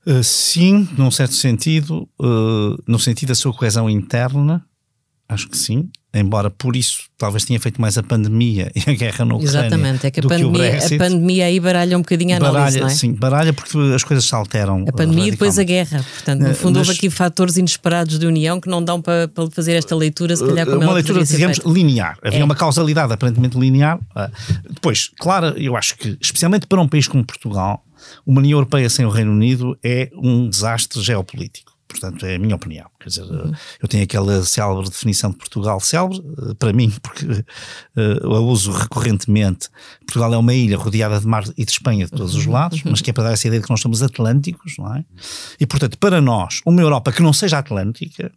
[0.07, 4.65] Uh, sim, num certo sentido, uh, no sentido da sua coesão interna,
[5.29, 5.91] acho que sim.
[6.21, 9.59] Embora por isso talvez tenha feito mais a pandemia e a guerra na Ucrânia.
[9.61, 10.95] Exatamente, é que a, do pandemia, que o Brexit.
[10.95, 12.91] a pandemia aí baralha um bocadinho a análise, baralha, não é?
[12.91, 14.85] sim, baralha porque as coisas se alteram.
[14.89, 16.05] A pandemia e depois a guerra.
[16.15, 19.29] Portanto, no Eh, fundo, houve mas- aqui fatores inesperados de união que não dão para,
[19.29, 21.71] para fazer esta leitura, se calhar, como uma leitura, digamos, feita.
[21.73, 22.19] linear.
[22.23, 22.45] Havia É.
[22.45, 23.99] uma causalidade aparentemente linear.
[24.15, 24.31] Ah,
[24.71, 27.83] Depois, claro, eu acho que, especialmente para um país como Portugal,
[28.27, 31.73] uma União Europeia sem o Reino Unido é um desastre geopolítico.
[31.99, 32.87] Portanto, é a minha opinião.
[33.01, 33.53] Quer dizer, Uhum.
[33.83, 36.19] eu tenho aquela célebre definição de Portugal, célebre
[36.51, 37.27] eh, para mim, porque
[37.97, 39.69] eh, eu a uso recorrentemente.
[40.07, 42.41] Portugal é uma ilha rodeada de mar e de Espanha de todos Uhum.
[42.41, 44.95] os lados, mas que é para dar essa ideia de que nós somos atlânticos, não
[44.95, 45.05] é?
[45.61, 48.31] E, portanto, para nós, uma Europa que não seja atlântica,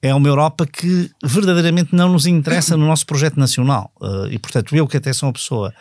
[0.00, 3.92] é uma Europa que verdadeiramente não nos interessa no nosso projeto nacional.
[4.30, 5.74] E, portanto, eu que até sou uma pessoa,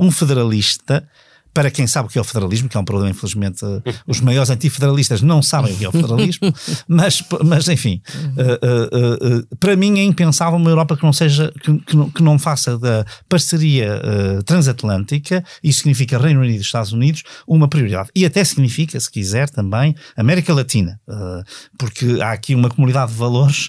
[0.00, 1.06] um federalista,
[1.54, 4.20] para quem sabe o que é o federalismo, que é um problema, infelizmente, uh, os
[4.20, 6.52] maiores antifederalistas não sabem o que é o federalismo,
[6.88, 8.02] mas, mas enfim,
[8.36, 12.10] uh, uh, uh, para mim é impensável uma Europa que não seja, que, que não,
[12.10, 17.68] que não faça da parceria uh, transatlântica, isso significa Reino Unido e Estados Unidos, uma
[17.68, 18.10] prioridade.
[18.14, 21.44] E até significa, se quiser, também América Latina, uh,
[21.78, 23.68] porque há aqui uma comunidade de valores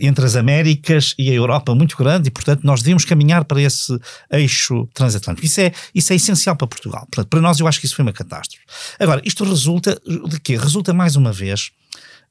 [0.00, 3.98] entre as Américas e a Europa muito grande e, portanto, nós devemos caminhar para esse
[4.30, 5.46] eixo transatlântico.
[5.46, 7.06] Isso é, isso é essencial para Portugal.
[7.10, 8.64] Portanto, para nós, eu acho que isso foi uma catástrofe.
[8.98, 10.56] Agora, isto resulta de quê?
[10.56, 11.70] Resulta mais uma vez.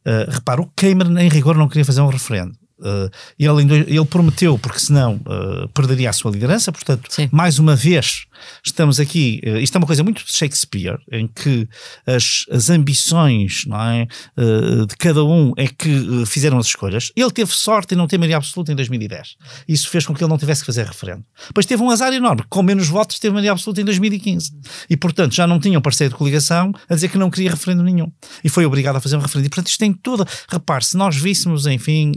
[0.05, 2.57] Uh, repara, o Cameron, em rigor, não queria fazer um referendo.
[2.81, 6.71] Uh, ele, ele prometeu, porque senão uh, perderia a sua liderança.
[6.71, 7.29] Portanto, Sim.
[7.31, 8.25] mais uma vez,
[8.65, 9.41] estamos aqui.
[9.45, 11.67] uh, isto é uma coisa muito de Shakespeare, em que
[12.05, 17.11] as, as ambições não é, uh, de cada um é que fizeram as escolhas.
[17.15, 19.35] Ele teve sorte em não ter maioria absoluta em 2010.
[19.67, 21.23] Isso fez com que ele não tivesse que fazer referendo.
[21.47, 24.51] Depois teve um azar enorme, com menos votos teve maioria absoluta em 2015.
[24.89, 27.83] E, portanto, já não tinha um parceiro de coligação a dizer que não queria referendo
[27.83, 28.11] nenhum.
[28.43, 29.45] E foi obrigado a fazer um referendo.
[29.45, 30.25] E, portanto, isto tem toda.
[30.49, 32.13] Repare, se nós víssemos, enfim,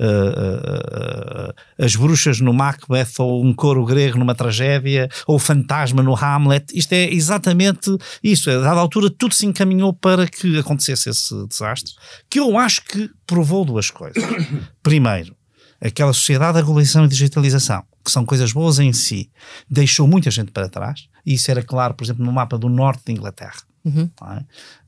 [0.00, 6.14] uh, as bruxas no Macbeth, ou um coro grego numa tragédia, ou o fantasma no
[6.14, 7.90] Hamlet, isto é exatamente
[8.22, 8.50] isso.
[8.50, 11.92] A dada altura, tudo se encaminhou para que acontecesse esse desastre,
[12.28, 14.22] que eu acho que provou duas coisas.
[14.82, 15.34] Primeiro,
[15.80, 19.30] aquela sociedade da globalização e digitalização, que são coisas boas em si,
[19.68, 23.04] deixou muita gente para trás, e isso era claro, por exemplo, no mapa do norte
[23.06, 23.62] de Inglaterra.
[23.86, 24.38] É?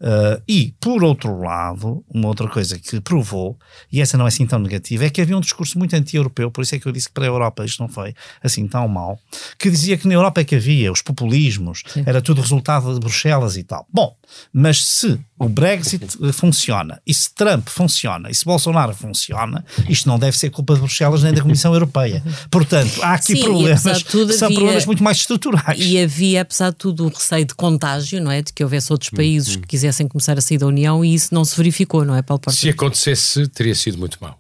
[0.01, 3.59] Uh, e, por outro lado, uma outra coisa que provou,
[3.91, 6.63] e essa não é assim tão negativa, é que havia um discurso muito anti-europeu, por
[6.63, 9.19] isso é que eu disse que para a Europa isto não foi assim tão mal,
[9.59, 13.57] que dizia que na Europa é que havia os populismos, era tudo resultado de Bruxelas
[13.57, 13.87] e tal.
[13.93, 14.17] Bom,
[14.53, 20.09] mas se o Brexit eh, funciona, e se Trump funciona, e se Bolsonaro funciona, isto
[20.09, 22.23] não deve ser culpa de Bruxelas nem da Comissão Europeia.
[22.51, 25.79] Portanto, há aqui Sim, problemas que são havia- problemas muito mais estruturais.
[25.81, 28.43] E havia, apesar de tudo, o receio de contágio, não é?
[28.43, 31.45] De que houvesse outros países que quisessem começar a sair da União e isso não
[31.45, 32.43] se verificou, não é, Paulo?
[32.51, 34.39] Se acontecesse, teria sido muito mau.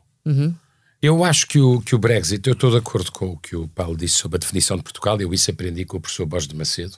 [1.00, 3.68] Eu acho que o, que o Brexit, eu estou de acordo com o que o
[3.68, 6.56] Paulo disse sobre a definição de Portugal, eu isso aprendi com o professor Borges de
[6.56, 6.96] Macedo,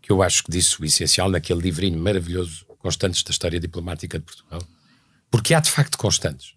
[0.00, 4.24] que eu acho que disse o essencial naquele livrinho maravilhoso, Constantes da História Diplomática de
[4.24, 4.62] Portugal,
[5.30, 6.54] porque há de facto constantes.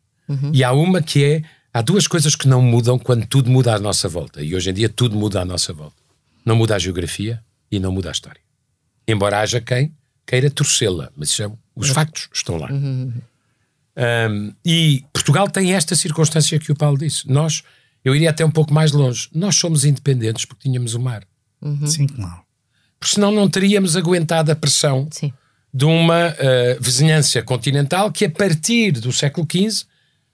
[0.51, 3.79] E há uma que é, há duas coisas que não mudam quando tudo muda à
[3.79, 5.95] nossa volta, e hoje em dia tudo muda à nossa volta.
[6.43, 8.41] Não muda a geografia e não muda a história.
[9.07, 9.93] Embora haja quem
[10.25, 12.69] queira torcê-la, mas isso é- os factos estão lá.
[12.71, 17.29] Um, e Portugal tem esta circunstância que o Paulo disse.
[17.29, 17.63] Nós,
[18.03, 19.29] eu iria até um pouco mais longe.
[19.33, 21.23] Nós somos independentes porque tínhamos o mar.
[21.87, 22.41] Sim, claro.
[22.99, 25.31] Porque senão não teríamos aguentado a pressão Sim.
[25.75, 26.33] De uma uh,
[26.79, 29.85] vizinhança continental que, a partir do século XV,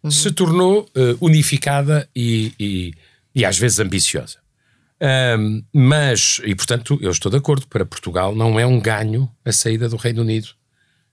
[0.08, 2.94] se tornou uh, unificada e, e,
[3.34, 4.38] e às vezes ambiciosa.
[5.40, 9.52] Um, mas, e portanto, eu estou de acordo, para Portugal não é um ganho a
[9.52, 10.50] saída do Reino Unido,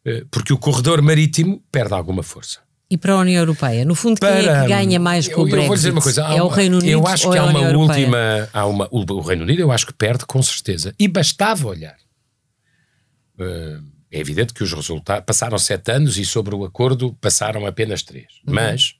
[0.06, 2.58] uh, porque o corredor marítimo perde alguma força.
[2.90, 3.82] E para a União Europeia?
[3.86, 5.62] No fundo, quem é Para- que ganha mais com eu, o Brexit?
[5.62, 6.22] Eu vou dizer uma coisa.
[6.24, 8.48] é o Reino Unido Eu acho que é há uma última.
[8.52, 10.94] Há uma, o, Reino Unido eu acho que perde com certeza.
[10.98, 11.96] E bastava olhar.
[13.38, 13.78] Eh,
[14.10, 15.24] é evidente que os resultados.
[15.24, 18.26] Passaram sete anos e sobre o acordo passaram apenas três.
[18.46, 18.54] Uhum.
[18.54, 18.94] Mas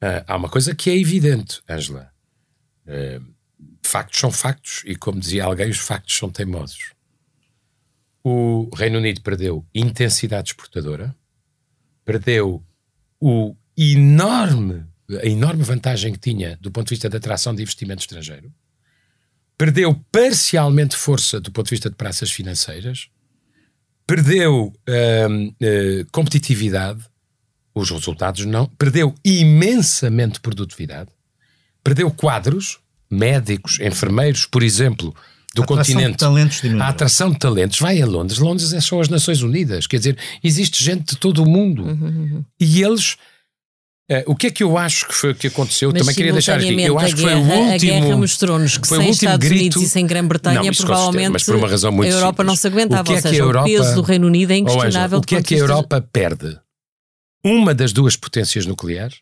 [0.00, 2.10] eh, há uma coisa que é evidente, Angela.
[2.86, 3.20] Eh,
[3.82, 6.92] factos são factos e, como dizia alguém, os factos são teimosos.
[8.22, 11.14] O Reino Unido perdeu intensidade exportadora,
[12.04, 12.62] perdeu
[13.18, 14.84] o enorme,
[15.22, 18.52] a enorme vantagem que tinha do ponto de vista da atração de investimento estrangeiro,
[19.56, 23.10] perdeu parcialmente força do ponto de vista de praças financeiras,
[24.10, 24.72] perdeu
[25.30, 26.98] hum, eh, competitividade,
[27.72, 31.08] os resultados não, perdeu imensamente produtividade,
[31.84, 35.14] perdeu quadros, médicos, enfermeiros, por exemplo,
[35.54, 36.82] do A atração de continente.
[36.82, 38.40] A atração de talentos vai a Londres.
[38.40, 39.86] Londres é só as Nações Unidas.
[39.86, 41.86] Quer dizer, existe gente de todo o mundo.
[42.58, 43.16] E eles
[44.10, 45.90] Uh, o que é que eu acho que foi que aconteceu?
[45.92, 46.82] Mas, Também queria deixar aqui.
[46.82, 47.72] Eu acho que foi o último.
[47.72, 51.28] A guerra mostrou-nos que foi sem o último Estados grito, Unidos e sem Grã-Bretanha, provavelmente
[51.30, 52.46] mas por uma razão muito a Europa simples.
[52.46, 53.02] não se aguentava.
[53.02, 55.18] O que é que seja, a Europa, o peso do Reino Unido é inquestionável.
[55.18, 56.58] o que é que a Europa perde?
[57.44, 59.20] Uma das duas potências nucleares,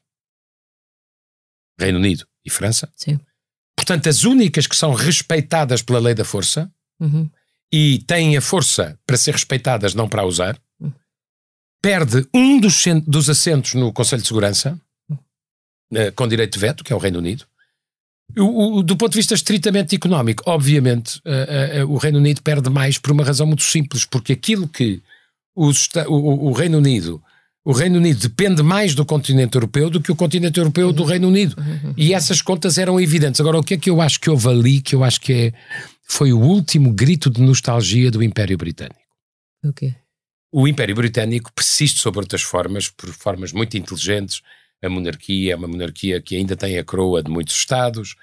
[1.78, 2.88] Reino Unido e França.
[2.96, 3.20] Sim.
[3.76, 6.70] Portanto, as únicas que são respeitadas pela lei da força
[7.00, 7.30] Uhum.
[7.72, 10.58] e têm a força para ser respeitadas, não para a usar.
[11.82, 14.80] Perde um dos, dos assentos no Conselho de Segurança,
[15.94, 17.44] eh, com direito de veto, que é o Reino Unido.
[18.36, 22.68] O- o- do ponto de vista estritamente económico, obviamente, eh, eh, o Reino Unido perde
[22.68, 25.00] mais por uma razão muito simples, porque aquilo que
[25.56, 27.22] os o, o- Reino Unido.
[27.64, 31.28] O Reino Unido depende mais do continente europeu do que o continente europeu do Reino
[31.28, 31.56] Unido.
[31.96, 33.40] E essas contas eram evidentes.
[33.40, 35.52] Agora, o que é que eu acho que houve ali, que eu acho que é,
[36.04, 39.00] foi o último grito de nostalgia do Império Britânico?
[39.64, 39.94] O quê?
[40.52, 44.40] O Império Britânico persiste sob outras formas, por formas muito inteligentes.
[44.82, 48.14] A monarquia é uma monarquia que ainda tem a coroa de muitos Estados,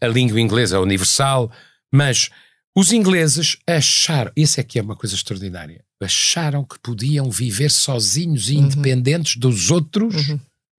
[0.00, 1.50] a língua inglesa é universal,
[1.92, 2.30] mas
[2.76, 8.48] os ingleses acharam, isso é que é uma coisa extraordinária, acharam que podiam viver sozinhos
[8.48, 10.14] e independentes dos outros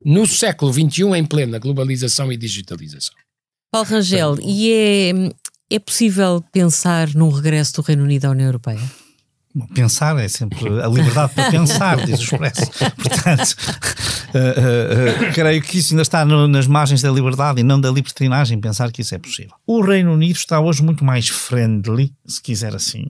[0.04, 3.14] no século XXI, em plena globalização e digitalização.
[3.72, 5.12] Paulo Rangel, e é,
[5.70, 8.82] é possível pensar num regresso do Reino Unido à União Europeia?
[9.74, 12.72] Pensar é sempre a liberdade para pensar, diz o Expresso.
[12.95, 13.56] Portanto,
[14.34, 17.80] eh, eh, eh, creio que isso ainda está no- nas margens da liberdade e não
[17.80, 19.52] da libertinagem pensar que isso é possível.
[19.68, 23.08] O Reino Unido está hoje muito mais friendly, se quiser assim,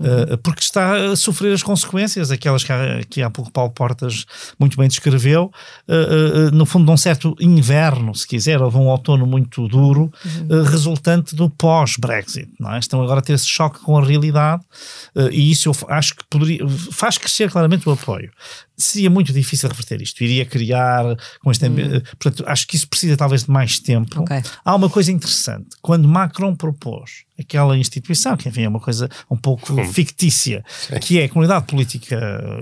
[0.00, 4.24] eh, porque está a sofrer as consequências, aquelas que há, que há pouco Paulo Portas
[4.60, 5.50] muito bem descreveu,
[5.88, 9.66] eh, eh, no fundo de um certo inverno, se quiser, ou de um outono muito
[9.66, 10.12] duro,
[10.70, 12.48] resultante do pós-Brexit.
[12.74, 12.78] é?
[12.78, 14.62] Estão agora a ter esse choque com a realidade
[15.32, 18.30] e isso eu acho que poderia, faz crescer claramente o apoio.
[18.76, 20.22] Seria muito difícil reverter isto.
[20.22, 21.04] Iria criar
[21.42, 24.22] com este eh, Portanto, acho que isso precisa talvez de mais tempo.
[24.22, 24.42] Ok.
[24.64, 25.68] Há uma coisa interessante.
[25.82, 30.64] Quando Macron propôs aquela instituição, que enfim é uma coisa um pouco fictícia,
[31.00, 32.16] que é a Comunidade Política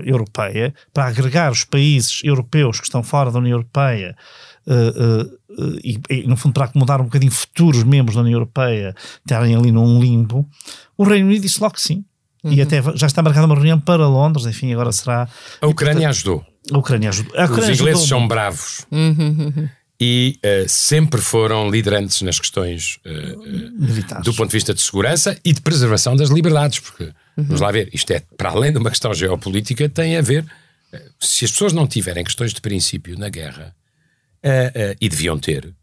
[0.05, 4.15] Europeia, para agregar os países europeus que estão fora da União Europeia
[4.69, 5.25] eh, eh,
[5.57, 8.95] eh, e, e, no fundo, para acomodar um bocadinho futuros membros da União Europeia
[9.25, 10.47] estarem ali num limbo,
[10.95, 12.05] o Reino Unido disse logo que sim.
[12.43, 15.27] E até já está marcada uma reunião para Londres, enfim, agora será.
[15.61, 16.45] A Ucrânia ajudou.
[16.71, 17.37] A Ucrânia ajudou.
[17.37, 19.67] A Os Ucrânia ingleses ajudou são bravos Uhum,
[19.99, 23.35] e eh, sempre foram liderantes nas questões eh,
[23.77, 24.23] militares.
[24.23, 27.89] do ponto de vista de segurança e de preservação das liberdades, porque vamos lá ver,
[27.93, 30.45] isto é para além de uma questão geopolítica, tem a ver
[31.19, 33.75] se as pessoas não tiverem questões de princípio na guerra
[35.01, 35.73] e deviam ter,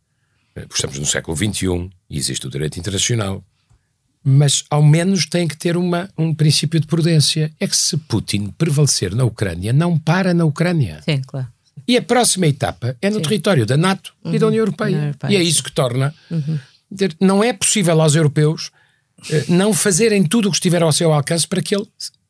[0.55, 3.45] porque estamos no século XXI e existe o direito internacional,
[4.29, 7.53] mas ao menos têm que ter uma, um princípio de prudência.
[7.61, 11.01] É que se Putin prevalecer na Ucrânia, não para na Ucrânia.
[11.05, 11.47] Sim, claro.
[11.87, 14.89] E a próxima etapa é no território da NATO e da União Europeia.
[14.97, 16.13] União Europeia, e é isso que torna.
[16.91, 18.73] dizer, Não é possível aos europeus
[19.31, 21.87] eh, não fazerem tudo o que estiver ao seu alcance para que ele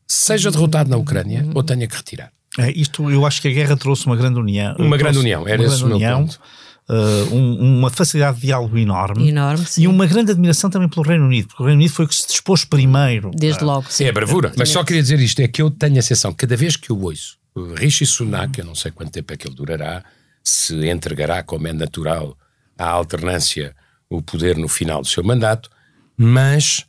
[0.07, 2.31] seja derrotado na Ucrânia ou tenha que retirar.
[2.59, 4.77] É, isto, eu acho que a guerra trouxe uma grande união.
[4.79, 6.41] Uma grande trouxe união, era uma esse grande o meu união, ponto.
[6.89, 9.29] Uh, um- uma facilidade de diálogo enorme.
[9.29, 9.65] Enorme.
[9.79, 12.15] E uma grande admiração também pelo Reino Unido, porque o Reino Unido foi o que
[12.15, 13.31] se dispôs primeiro.
[13.35, 13.87] Desde logo.
[13.91, 14.05] Sim.
[14.05, 14.53] É a bravura.
[14.57, 17.01] Mas só queria dizer isto: é que eu tenho a sensação, cada vez que eu
[17.01, 20.05] ouço o Rishi Sunak, eu não sei quanto tempo é que ele durará,
[20.45, 22.37] se entregará, como é natural,
[22.79, 23.75] à alternância
[24.11, 25.69] o poder no final do seu mandato,
[26.17, 26.85] mas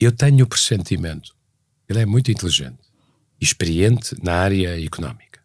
[0.00, 1.32] eu tenho o pressentimento,
[1.88, 2.78] ele é muito inteligente,
[3.40, 5.40] experiente na área económica.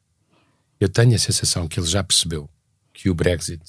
[0.80, 2.50] Eu tenho a sensação que ele já percebeu
[3.02, 3.62] que o Brexit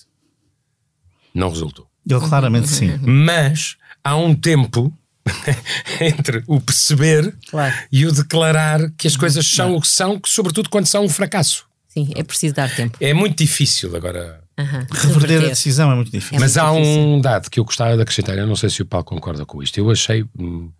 [1.34, 1.86] não resultou.
[2.08, 2.96] Ele claramente sim.
[2.98, 4.92] Mas há um tempo
[6.00, 7.74] entre o perceber Claro.
[7.92, 11.08] e o declarar que as coisas são o que são, que, sobretudo quando são um
[11.08, 11.66] fracasso.
[11.88, 12.96] Sim, é preciso dar tempo.
[13.00, 14.42] É muito difícil agora.
[14.58, 14.86] Aham.
[14.90, 16.36] Reverter a decisão é muito difícil.
[16.36, 17.00] É Mas muito há difícil.
[17.02, 19.62] um dado que eu gostava de acrescentar, eu não sei se o Paulo concorda com
[19.62, 19.78] isto.
[19.78, 20.24] Eu achei.
[20.38, 20.70] hum,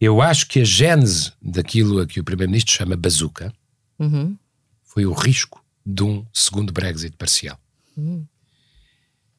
[0.00, 3.52] Eu acho que a gênese daquilo a que o Primeiro-Ministro chama bazuca
[3.98, 4.36] Uhum.
[4.82, 7.58] foi o risco de um segundo Brexit parcial.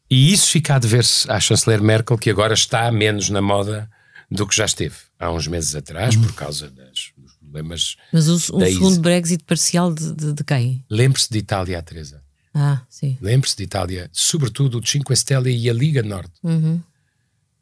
[0.10, 3.90] E isso fica a dever-se à chanceler Merkel, que agora está menos na moda
[4.30, 7.96] do que já esteve há uns meses atrás, por causa das, dos problemas.
[8.12, 9.00] Mas o, um Da segundo.
[9.00, 10.84] Brexit parcial de, de, de quem?
[10.90, 12.22] Lembre-se de Itália, Teresa.
[12.54, 13.18] Ah, sim.
[13.22, 16.80] Lembre-se de Itália, sobretudo o Cinque Stelle e a Liga Norte, Uhum.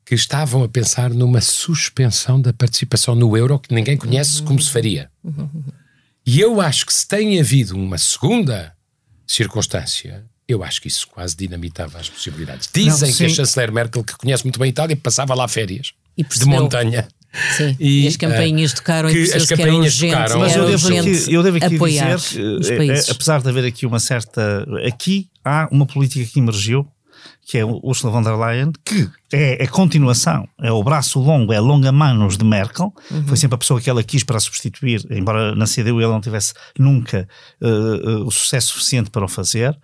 [0.05, 4.69] que estavam a pensar numa suspensão da participação no euro que ninguém conhece como se
[4.69, 5.09] faria.
[6.25, 8.75] E eu acho que se tem havido uma segunda
[9.25, 12.69] circunstância, eu acho que isso quase dinamitava as possibilidades.
[12.73, 15.93] Dizem Não, que a chanceler Merkel, que conhece muito bem a Itália, passava lá férias
[16.17, 17.07] E de montanha.
[17.55, 20.39] Sim, e, as campainhas tocaram e as campainhas que tocaram.
[20.39, 24.65] Mas eu devo, aqui, eu devo aqui dizer que, apesar de haver aqui uma certa.
[24.85, 26.87] Aqui há uma política que emergiu
[27.45, 31.51] que é o Ursula von der Leyen, que é a continuação, é o braço longo,
[31.51, 33.27] é a longa manos de Merkel, uhum.
[33.27, 36.53] foi sempre a pessoa que ela quis para substituir, embora na CDU ela não tivesse
[36.77, 37.27] nunca
[37.61, 39.77] uh, uh, o sucesso suficiente para o fazer.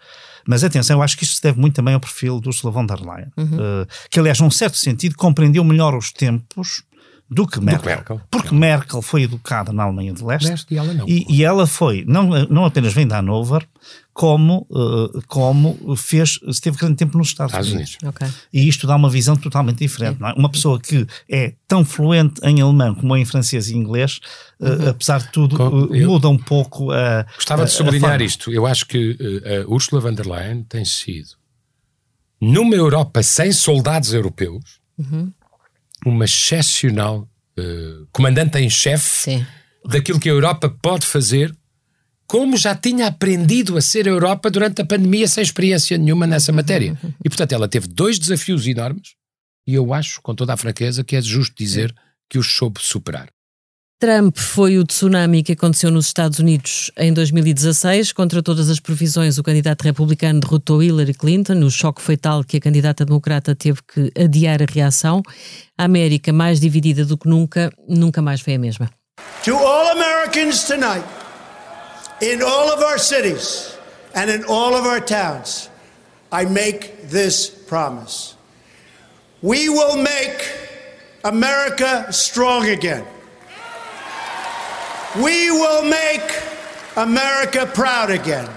[0.48, 2.86] Mas atenção, eu acho que isto se deve muito também ao perfil do Ursula von
[2.86, 3.56] der Leyen, uhum.
[3.56, 6.84] uh, que aliás, num certo sentido, compreendeu melhor os tempos
[7.30, 7.82] do que Merkel.
[7.82, 8.22] Do Merkel.
[8.32, 8.60] Porque não.
[8.60, 11.08] Merkel foi educada na Alemanha de Leste, Leste e, ela não.
[11.08, 13.68] E, e, ela foi, não, não apenas vem da Hannover,
[14.14, 17.98] como, uh, como fez, esteve grande tempo nos Estados, Estados Unidos.
[18.02, 18.16] Unidos.
[18.16, 18.28] Okay.
[18.54, 20.24] E isto dá uma visão totalmente diferente.
[20.24, 20.34] É?
[20.34, 24.20] Uma pessoa que é tão fluente em alemão como em francês e inglês,
[24.60, 24.90] uh, uhum.
[24.90, 27.26] apesar de tudo, uh, muda um pouco a.
[27.36, 28.52] Gostava de sublinhar isto.
[28.52, 31.32] Eu acho que uh, Ursula von der Leyen tem sido,
[32.40, 35.32] numa Europa sem soldados europeus, uhum
[36.08, 37.28] uma excepcional
[37.58, 39.46] uh, comandante em chefe
[39.86, 41.56] daquilo que a Europa pode fazer,
[42.26, 46.52] como já tinha aprendido a ser a Europa durante a pandemia sem experiência nenhuma nessa
[46.52, 46.98] matéria.
[47.24, 49.16] E portanto ela teve dois desafios enormes
[49.68, 51.94] e eu acho, com toda a franqueza, que é justo dizer
[52.30, 53.30] que os soube superar.
[54.00, 58.14] Trump foi o tsunami que aconteceu nos Estados Unidos em 2016.
[58.14, 61.64] Contra todas as previsões, o candidato republicano derrotou Hillary Clinton.
[61.64, 65.24] O choque foi tal que a candidata democrata teve que adiar a reação.
[65.76, 68.88] A América, mais dividida do que nunca, nunca mais foi a mesma.
[69.46, 71.06] To all Americans tonight,
[72.22, 73.74] in all of our cities
[74.14, 75.72] and in all of our towns,
[76.32, 78.36] I make this promise.
[79.42, 80.38] We will make
[81.24, 83.17] America strong again.
[85.16, 86.28] We will make
[86.98, 88.48] America proud again.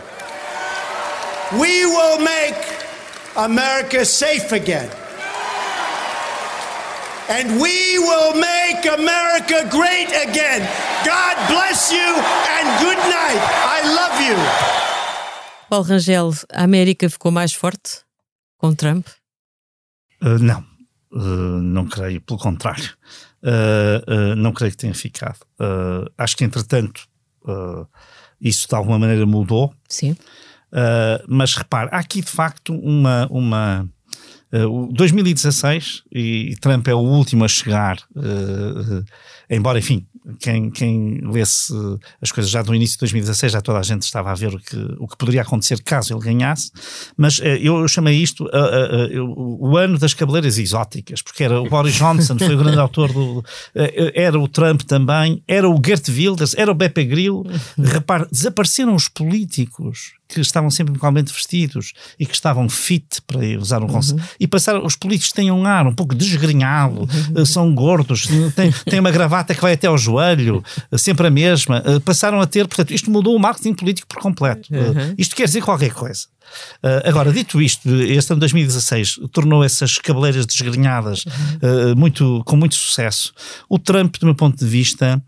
[1.58, 2.58] We will make
[3.36, 4.90] America safe again.
[7.28, 10.68] And we will make America great again.
[11.06, 12.18] God bless you
[12.58, 13.40] and good night.
[13.64, 14.36] I love you.
[15.70, 18.04] Paulo Rangel, a América ficou mais forte
[18.58, 19.06] com Trump?
[20.20, 20.64] Uh, não,
[21.12, 22.90] uh, não creio, pelo contrário
[23.42, 25.40] uh, uh, não creio que tenha ficado.
[25.60, 27.08] Uh, acho que, entretanto,
[28.40, 29.74] isso de alguma maneira mudou.
[29.88, 30.16] Sim.
[31.26, 33.26] mas repare, há aqui de facto uma.
[33.30, 33.88] uma
[34.52, 37.98] 2016, e Trump é o último a chegar,
[39.48, 40.06] embora, enfim,
[40.38, 41.72] quem, quem lesse
[42.20, 44.58] as coisas já do início de 2016, já toda a gente estava a ver o
[44.58, 46.70] que, o que poderia acontecer caso ele ganhasse,
[47.16, 51.60] mas eh, eu, chamei isto uh, uh, uh, o ano das cabeleiras exóticas, porque era
[51.60, 53.44] o Boris Johnson, foi o grande autor do.
[54.14, 57.44] era o Trump também, era o Gert Wilders, era o Beppe Grillo.
[57.78, 63.82] Repare, desapareceram os políticos que estavam sempre igualmente vestidos e que estavam fit para usar
[63.82, 64.20] um conceito.
[64.20, 64.28] Uhum.
[64.40, 67.44] E passaram, os políticos têm um ar um pouco desgrenhado, uhum.
[67.44, 68.26] são gordos,
[68.56, 70.64] têm, têm uma gravata que vai até ao joelho,
[70.96, 71.84] sempre a mesma.
[72.04, 74.74] Passaram a ter, portanto, isto mudou o marketing político por completo.
[74.74, 75.14] Uhum.
[75.18, 76.26] Isto quer dizer qualquer coisa.
[76.82, 82.74] Uh, agora, dito isto, este ano 2016 tornou essas cabeleiras desgrenhadas uh, muito, com muito
[82.74, 83.32] sucesso.
[83.68, 85.22] O Trump, do meu ponto de vista,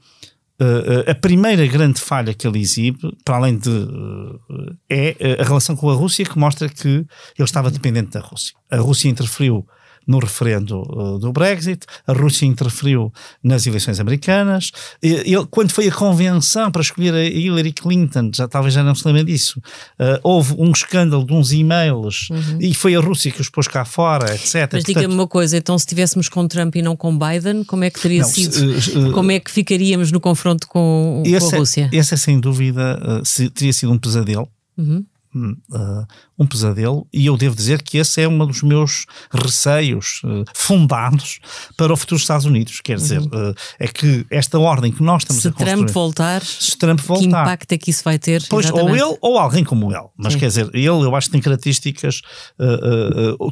[0.62, 3.68] Uh, a primeira grande falha que ele exibe, para além de.
[3.68, 7.06] Uh, é a relação com a Rússia, que mostra que ele
[7.40, 8.54] estava dependente da Rússia.
[8.70, 9.66] A Rússia interferiu
[10.06, 14.70] no referendo uh, do Brexit, a Rússia interferiu nas eleições americanas.
[15.02, 19.06] Ele, quando foi a convenção para escolher a Hillary Clinton, já talvez já não se
[19.06, 19.58] lembrem disso,
[20.00, 22.58] uh, houve um escândalo de uns e-mails uhum.
[22.60, 24.68] e foi a Rússia que os pôs cá fora, etc.
[24.72, 27.90] Mas diga-me uma coisa, então se estivéssemos com Trump e não com Biden, como é
[27.90, 29.08] que teria não, sido?
[29.08, 31.88] Uh, como é que ficaríamos no confronto com, com a é- Rússia?
[31.92, 34.48] Esse é sem dúvida, se, teria sido um pesadelo.
[34.76, 35.04] Uhum.
[35.34, 36.06] Uh,
[36.38, 41.40] um pesadelo, e eu devo dizer que esse é um dos meus receios uh, fundados
[41.76, 42.80] para o futuro dos Estados Unidos.
[42.82, 43.50] Quer dizer, uhum.
[43.50, 45.76] uh, é que esta ordem que nós estamos se a construir.
[45.76, 48.44] Trump voltar, se Trump voltar, que impacto é que isso vai ter?
[48.48, 50.08] Pois, ou ele ou alguém como ele.
[50.16, 50.38] Mas Sim.
[50.40, 52.20] quer dizer, ele eu acho que tem características,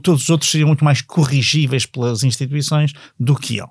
[0.02, 3.68] todos os outros seriam muito mais corrigíveis pelas instituições do que ele.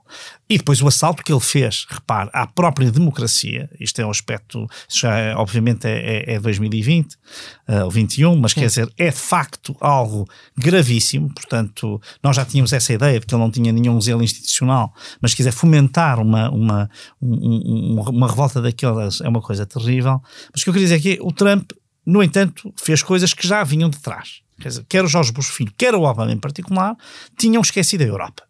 [0.49, 4.65] E depois o assalto que ele fez, repare, à própria democracia, isto é um aspecto,
[4.89, 8.61] já é, obviamente é, é, é 2020, uh, 21, mas Sim.
[8.61, 10.27] quer dizer, é de facto algo
[10.57, 14.93] gravíssimo, portanto, nós já tínhamos essa ideia de que ele não tinha nenhum zelo institucional,
[15.21, 16.89] mas quiser fomentar uma, uma,
[17.21, 20.21] um, uma revolta daquelas é uma coisa terrível.
[20.51, 21.71] Mas o que eu queria dizer é que o Trump,
[22.05, 24.41] no entanto, fez coisas que já vinham de trás.
[24.59, 26.95] Quer dizer, quer o Jorge Bush Filho, quer o Obama em particular,
[27.37, 28.48] tinham esquecido a Europa.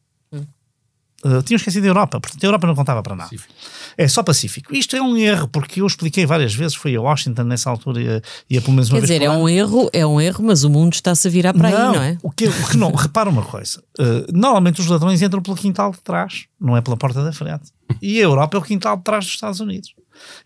[1.26, 3.30] Uh, tinham esquecido a Europa, portanto a Europa não contava para nada.
[3.30, 3.54] Pacífico.
[3.98, 4.74] É só Pacífico.
[4.74, 8.54] Isto é um erro, porque eu expliquei várias vezes, fui a Washington nessa altura e,
[8.56, 10.64] e a pelo menos uma Quer vez dizer, é um erro, é um erro, mas
[10.64, 12.18] o mundo está-se a virar para não, aí, não é?
[12.24, 15.92] O que, o que não, repara uma coisa, uh, normalmente os ladrões entram pelo quintal
[15.92, 17.72] de trás, não é pela porta da frente.
[18.02, 19.94] e a Europa é o quintal de trás dos Estados Unidos.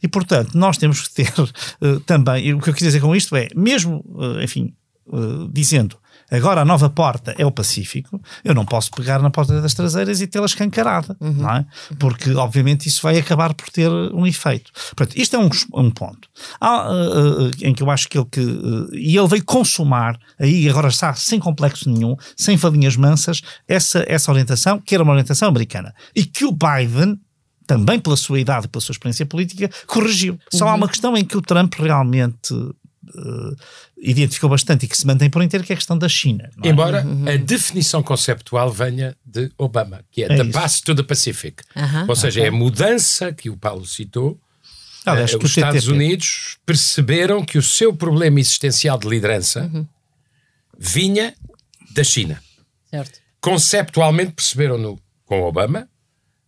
[0.01, 3.15] E, portanto, nós temos que ter uh, também, e o que eu quis dizer com
[3.15, 4.73] isto é, mesmo, uh, enfim,
[5.07, 5.97] uh, dizendo
[6.35, 10.21] agora a nova porta é o Pacífico, eu não posso pegar na porta das traseiras
[10.21, 11.33] e tê-la escancarada, uhum.
[11.33, 11.65] não é?
[11.99, 14.71] Porque, obviamente, isso vai acabar por ter um efeito.
[14.95, 16.27] Portanto, isto é um, um ponto.
[16.59, 16.87] Há,
[17.61, 18.41] em que eu acho que ele que.
[18.93, 24.31] e ele veio consumar, aí agora está sem complexo nenhum, sem falinhas mansas, essa, essa
[24.31, 25.93] orientação, que era uma orientação americana.
[26.15, 27.19] E que o Biden
[27.65, 30.37] também pela sua idade e pela sua experiência política, corrigiu.
[30.51, 30.77] Só há uhum.
[30.77, 32.53] uma questão em que o Trump realmente
[33.15, 33.55] uh,
[33.97, 36.49] identificou bastante e que se mantém por inteiro, que é a questão da China.
[36.63, 36.69] É?
[36.69, 37.27] Embora uhum.
[37.27, 40.51] a definição conceptual venha de Obama, que é, é the isso.
[40.51, 41.63] path to the Pacific.
[41.75, 42.05] Uhum.
[42.07, 42.49] Ou seja, okay.
[42.49, 44.39] é a mudança que o Paulo citou.
[45.05, 49.85] Aliás, uh, os Estados Unidos perceberam que o seu problema existencial de liderança uhum.
[50.77, 51.33] vinha
[51.91, 52.41] da China.
[52.89, 53.19] Certo.
[53.41, 55.89] Conceptualmente perceberam-no com Obama,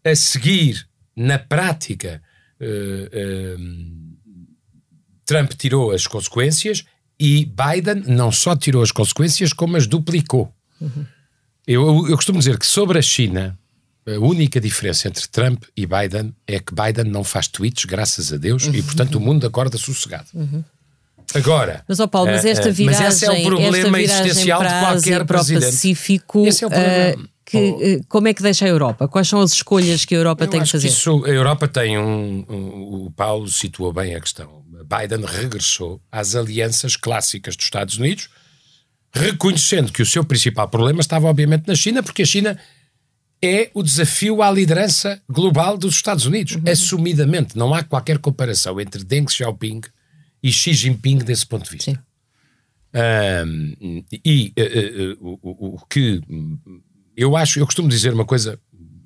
[0.03, 2.21] a seguir na prática,
[2.61, 4.04] uh, uh,
[5.25, 6.83] Trump tirou as consequências
[7.19, 10.53] e Biden não só tirou as consequências, como as duplicou.
[10.79, 11.05] Uhum.
[11.67, 13.57] Eu, eu costumo dizer que sobre a China,
[14.05, 18.37] a única diferença entre Trump e Biden é que Biden não faz tweets, graças a
[18.37, 18.75] Deus, uhum.
[18.75, 20.27] e portanto o mundo acorda sossegado.
[20.33, 20.63] Uhum.
[21.33, 25.25] Agora, mas, oh Paulo, mas esta viragem, mas esse é o problema existencial de qualquer
[25.25, 25.65] presidente.
[25.65, 27.15] Pacífico, esse é o problema.
[27.15, 29.07] Uh, que, eh, como é que deixa a Europa?
[29.07, 30.87] Quais são as escolhas que a Europa Eu tem que fazer?
[30.87, 34.65] Que isso, a Europa tem um, um, O Paulo situou bem a questão.
[34.83, 38.29] Biden regressou às alianças clássicas dos Estados Unidos,
[39.13, 42.59] reconhecendo que o seu principal problema estava, obviamente, na China, porque a China
[43.41, 46.55] é o desafio à liderança global dos Estados Unidos.
[46.55, 46.63] Uhum.
[46.67, 49.81] Assumidamente, não há qualquer comparação entre Deng Xiaoping
[50.41, 51.91] e Xi Jinping desse ponto de vista.
[51.91, 51.97] Sim.
[52.95, 56.21] Um, e uh, uh, uh, o, o, que
[57.15, 58.59] eu acho, eu costumo dizer uma coisa,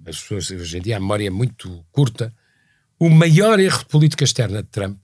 [0.06, 2.34] as pessoas hoje em dia a memória é muito curta.
[3.00, 4.98] O maior erro de política externa de Trump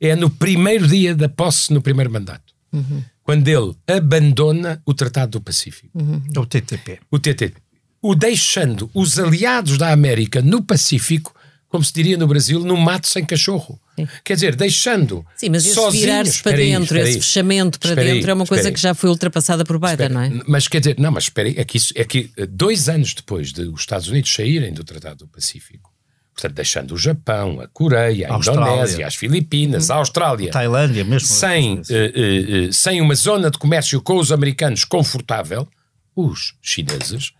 [0.00, 2.54] é no primeiro dia da posse no primeiro mandato.
[2.72, 3.02] Uhum.
[3.22, 5.90] Quando ele abandona o Tratado do Pacífico.
[5.98, 6.22] Uhum.
[6.36, 7.00] O TTP.
[7.10, 7.60] O TTP.
[8.00, 11.34] O deixando os aliados da América no Pacífico,
[11.68, 13.80] como se diria no Brasil, no mato sem cachorro.
[13.98, 14.08] Sim.
[14.24, 15.26] Quer dizer, deixando.
[15.36, 18.94] Sim, mas esse virar-se para dentro, esse fechamento para dentro, é uma coisa que já
[18.94, 20.30] foi ultrapassada por Biden, não é?
[20.46, 23.14] Mas quer dizer, não, mas espera aí, é que, isso, é que eh, dois anos
[23.14, 25.92] depois de os Estados Unidos saírem do Tratado do Pacífico,
[26.34, 28.62] portanto, deixando o Japão, a Coreia, a Austrália.
[28.62, 30.00] Indonésia, as Filipinas, a uhum.
[30.00, 34.30] Austrália, a Tailândia mesmo, sem, uh, uh, uh, sem uma zona de comércio com os
[34.30, 35.66] americanos confortável,
[36.14, 37.32] os chineses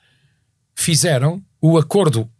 [0.76, 2.30] fizeram o acordo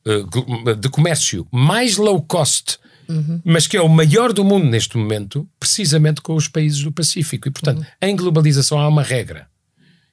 [0.78, 2.78] de comércio mais low cost
[3.08, 3.40] uhum.
[3.44, 7.48] mas que é o maior do mundo neste momento, precisamente com os países do Pacífico.
[7.48, 7.86] E, portanto, uhum.
[8.02, 9.48] em globalização há uma regra.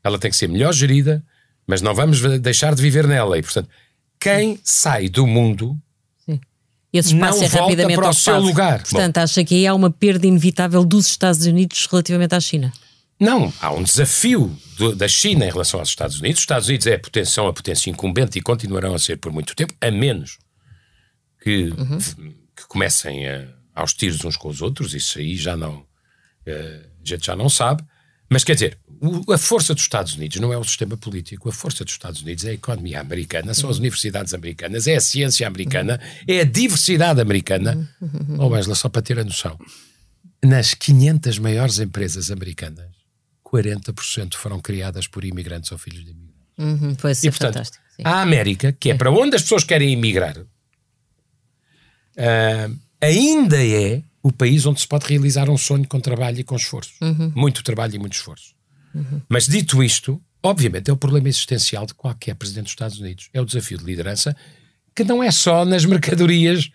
[0.04, 1.24] Ela tem que ser melhor gerida,
[1.68, 3.38] mas não vamos deixar de viver nela.
[3.38, 3.70] E, portanto,
[4.20, 5.78] quem sai do mundo
[6.92, 8.84] esse espaço não é rapidamente para o seu lugar.
[8.84, 12.72] Portanto, Bom, acha que aí há uma perda inevitável dos Estados Unidos relativamente à China?
[13.24, 16.40] Não, há um desafio do, da China em relação aos Estados Unidos.
[16.40, 19.32] Os Estados Unidos é a potência, são a potência incumbente e continuarão a ser por
[19.32, 20.38] muito tempo, a menos
[21.42, 22.00] que uhum
[22.56, 25.86] que comecem a, aos tiros uns com os outros, isso aí já não,
[26.46, 27.84] eh, a gente já não sabe.
[28.30, 28.80] Mas quer dizer,
[29.30, 32.46] a força dos Estados Unidos não é o sistema político, a força dos Estados Unidos
[32.46, 37.22] é a economia americana, são as universidades americanas, é a ciência americana, é a diversidade
[37.22, 37.88] americana.
[38.40, 39.60] Ou mais lá, só para ter a noção,
[40.44, 43.03] nas 500 maiores empresas americanas,
[43.54, 46.34] 40% foram criadas por imigrantes ou filhos de imigrantes.
[46.58, 47.84] Uhum, foi e, portanto, fantástico.
[47.96, 48.04] Sim.
[48.06, 50.46] A América, que é para onde as pessoas querem emigrar, uh,
[53.00, 56.94] ainda é o país onde se pode realizar um sonho com trabalho e com esforço.
[57.02, 57.32] Uhum.
[57.36, 58.56] Muito trabalho e muito esforço.
[58.96, 59.22] Uhum.
[59.28, 63.30] Mas dito isto, obviamente é o problema existencial de qualquer presidente dos Estados Unidos.
[63.34, 64.36] É o desafio de liderança
[64.96, 66.70] que não é só nas mercadorias,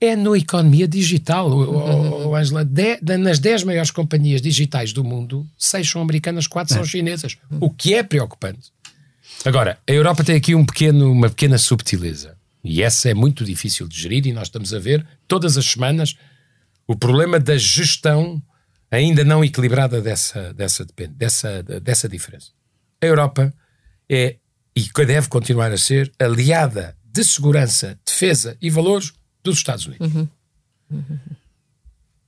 [0.00, 1.50] é na economia digital.
[1.50, 2.34] Uhum.
[2.34, 6.86] Angela, de, nas 10 maiores companhias digitais do mundo, 6 são americanas, 4 são é.
[6.86, 7.36] chinesas.
[7.60, 8.72] O que é preocupante.
[9.44, 12.36] Agora, a Europa tem aqui um pequeno, uma pequena subtileza.
[12.62, 16.14] E essa é muito difícil de gerir e nós estamos a ver todas as semanas
[16.86, 18.42] o problema da gestão
[18.90, 22.50] ainda não equilibrada dessa, dessa, dessa, dessa diferença.
[23.00, 23.54] A Europa
[24.10, 24.36] é
[24.76, 29.12] e deve continuar a ser aliada de segurança, defesa e valores
[29.42, 30.14] dos Estados Unidos.
[30.14, 30.28] Uhum.
[30.90, 31.18] Uhum.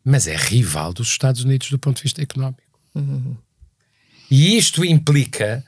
[0.05, 2.63] Mas é rival dos Estados Unidos do ponto de vista económico.
[2.95, 3.37] Uhum.
[4.31, 5.65] E isto implica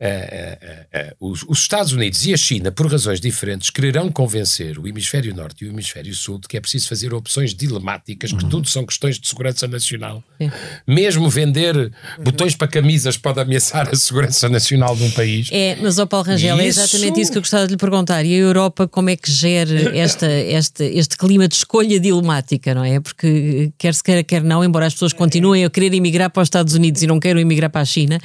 [0.00, 4.86] uh, uh, os, os, Estados Unidos e a China, por razões diferentes, quererão convencer o
[4.86, 8.50] hemisfério norte e o hemisfério sul de que é preciso fazer opções dilemáticas, que uhum.
[8.50, 10.22] tudo são questões de segurança nacional.
[10.38, 10.50] É.
[10.86, 11.90] Mesmo vender uhum.
[12.24, 15.48] botões para camisas pode ameaçar a segurança nacional de um país.
[15.50, 16.80] É, mas, ó Paulo Rangel, isso...
[16.80, 18.24] é exatamente isso que eu gostava de lhe perguntar.
[18.24, 22.84] E a Europa, como é que gera esta, este, este clima de escolha dilemática, não
[22.84, 23.00] é?
[23.00, 26.46] Porque quer se queira, quer não, embora as pessoas continuem a querer emigrar para os
[26.46, 28.18] Estados Unidos e não queiram emigrar para a China,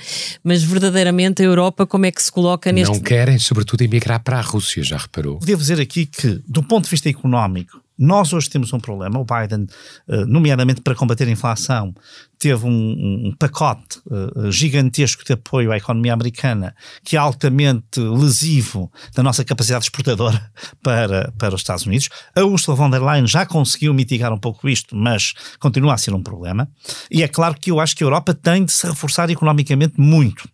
[0.44, 2.92] mas verdadeiramente a Europa Europa, como é que se coloca neste...
[2.92, 5.40] Não querem, sobretudo, emigrar para a Rússia, já reparou?
[5.40, 9.20] Devo dizer aqui que, do ponto de vista económico, nós hoje temos um problema.
[9.20, 9.68] O Biden,
[10.08, 11.94] eh, nomeadamente para combater a inflação,
[12.40, 18.92] teve um, um pacote uh, gigantesco de apoio à economia americana que é altamente lesivo
[19.14, 20.52] da nossa capacidade exportadora
[20.82, 22.10] para, para os Estados Unidos.
[22.36, 26.16] A Ursula von der Leyen já conseguiu mitigar um pouco isto, mas continua a ser
[26.16, 26.68] um problema.
[27.12, 30.50] E é claro que eu acho que a Europa tem de se reforçar economicamente muito.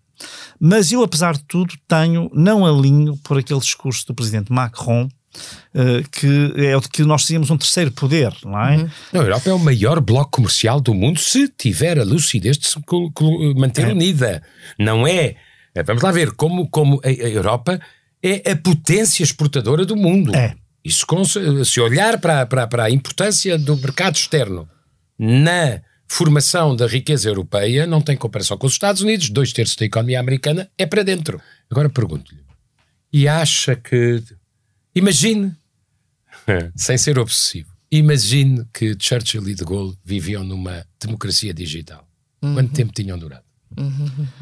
[0.59, 5.07] Mas eu, apesar de tudo, tenho, não alinho por aquele discurso do presidente Macron,
[5.76, 8.78] Uh, que é o de que nós tínhamos um terceiro poder, não é?
[8.78, 8.89] Uhum.
[9.13, 12.65] Não, a Europa é o maior bloco comercial do mundo se tiver a lucidez de
[12.65, 12.80] se
[13.55, 13.91] manter é.
[13.91, 14.41] unida.
[14.80, 15.36] Não é?
[15.76, 15.84] é?
[15.84, 17.80] Vamos lá ver como, como a Europa
[18.24, 20.36] é a potência exportadora do mundo.
[20.36, 20.55] É.
[20.84, 21.05] Isso,
[21.65, 24.68] se olhar para, para, para a importância do mercado externo
[25.20, 29.86] na formação da riqueza europeia não tem comparação com os Estados Unidos, dois terços da
[29.86, 31.41] economia americana é para dentro.
[31.70, 32.41] Agora pergunto-lhe,
[33.12, 34.24] e acha que.
[34.95, 35.55] Imagine,
[36.76, 42.08] sem ser obsessivo, imagine que Churchill e de Gaulle viviam numa democracia digital.
[42.41, 42.53] Uhum.
[42.53, 43.46] Quanto tempo tinham durado?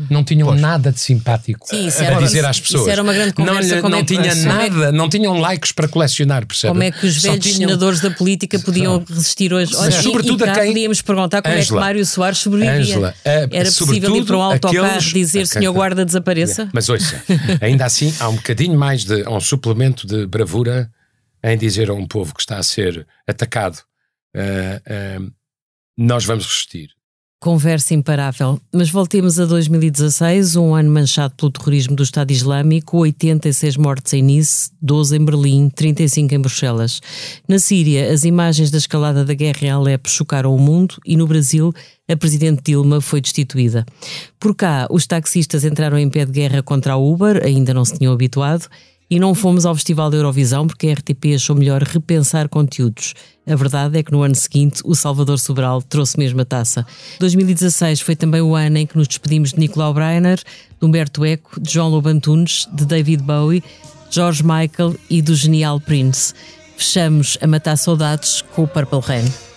[0.10, 0.62] Não tinham pois.
[0.62, 2.84] nada de simpático Sim, a dizer às pessoas.
[2.84, 3.82] Isso era uma grande conversa.
[3.82, 6.72] Não, não é tinha é nada, não tinham likes para colecionar, percebe?
[6.72, 7.70] Como é que os velhos tinham...
[7.70, 9.76] senadores da política podiam resistir hoje?
[9.76, 10.68] Olha, sobretudo e, e a quem...
[10.68, 12.80] podíamos perguntar como Angela, é que Mário Soares sobrevivia.
[12.80, 15.04] Angela, era possível ir para um autocarro aqueles...
[15.06, 16.70] dizer senhor guarda desapareça?
[16.72, 17.22] Mas ouça,
[17.60, 20.90] ainda assim há um bocadinho mais de há um suplemento de bravura
[21.44, 23.80] em dizer a um povo que está a ser atacado
[24.36, 25.32] uh, uh,
[25.98, 26.90] nós vamos resistir.
[27.46, 28.60] Conversa imparável.
[28.74, 34.24] Mas voltemos a 2016, um ano manchado pelo terrorismo do Estado Islâmico, 86 mortes em
[34.24, 37.00] Nice, 12 em Berlim, 35 em Bruxelas.
[37.48, 41.28] Na Síria, as imagens da escalada da guerra em Alepo chocaram o mundo e no
[41.28, 41.72] Brasil,
[42.10, 43.86] a presidente Dilma foi destituída.
[44.40, 47.96] Por cá, os taxistas entraram em pé de guerra contra a Uber, ainda não se
[47.96, 48.68] tinham habituado,
[49.10, 53.14] e não fomos ao Festival da Eurovisão porque a RTP achou melhor repensar conteúdos.
[53.48, 56.86] A verdade é que no ano seguinte o Salvador Sobral trouxe mesmo a taça.
[57.20, 61.60] 2016 foi também o ano em que nos despedimos de Nicolau Breiner, de Humberto Eco,
[61.62, 63.64] de João Lobantunes, de David Bowie,
[64.10, 66.34] George Michael e do genial Prince.
[66.78, 69.55] Fechamos a matar saudades com o Purple Rain.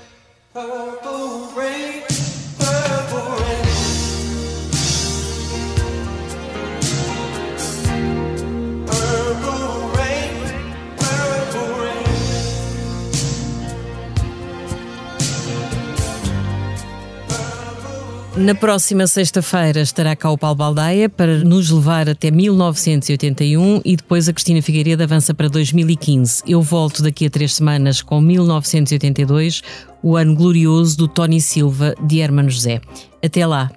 [18.39, 24.29] Na próxima sexta-feira estará cá o Paulo Baldaia para nos levar até 1981 e depois
[24.29, 26.45] a Cristina Figueiredo avança para 2015.
[26.47, 29.63] Eu volto daqui a três semanas com 1982,
[30.01, 32.81] o ano glorioso do Tony Silva de Hermano José.
[33.21, 33.73] Até lá,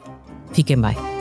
[0.54, 1.21] fiquem bem.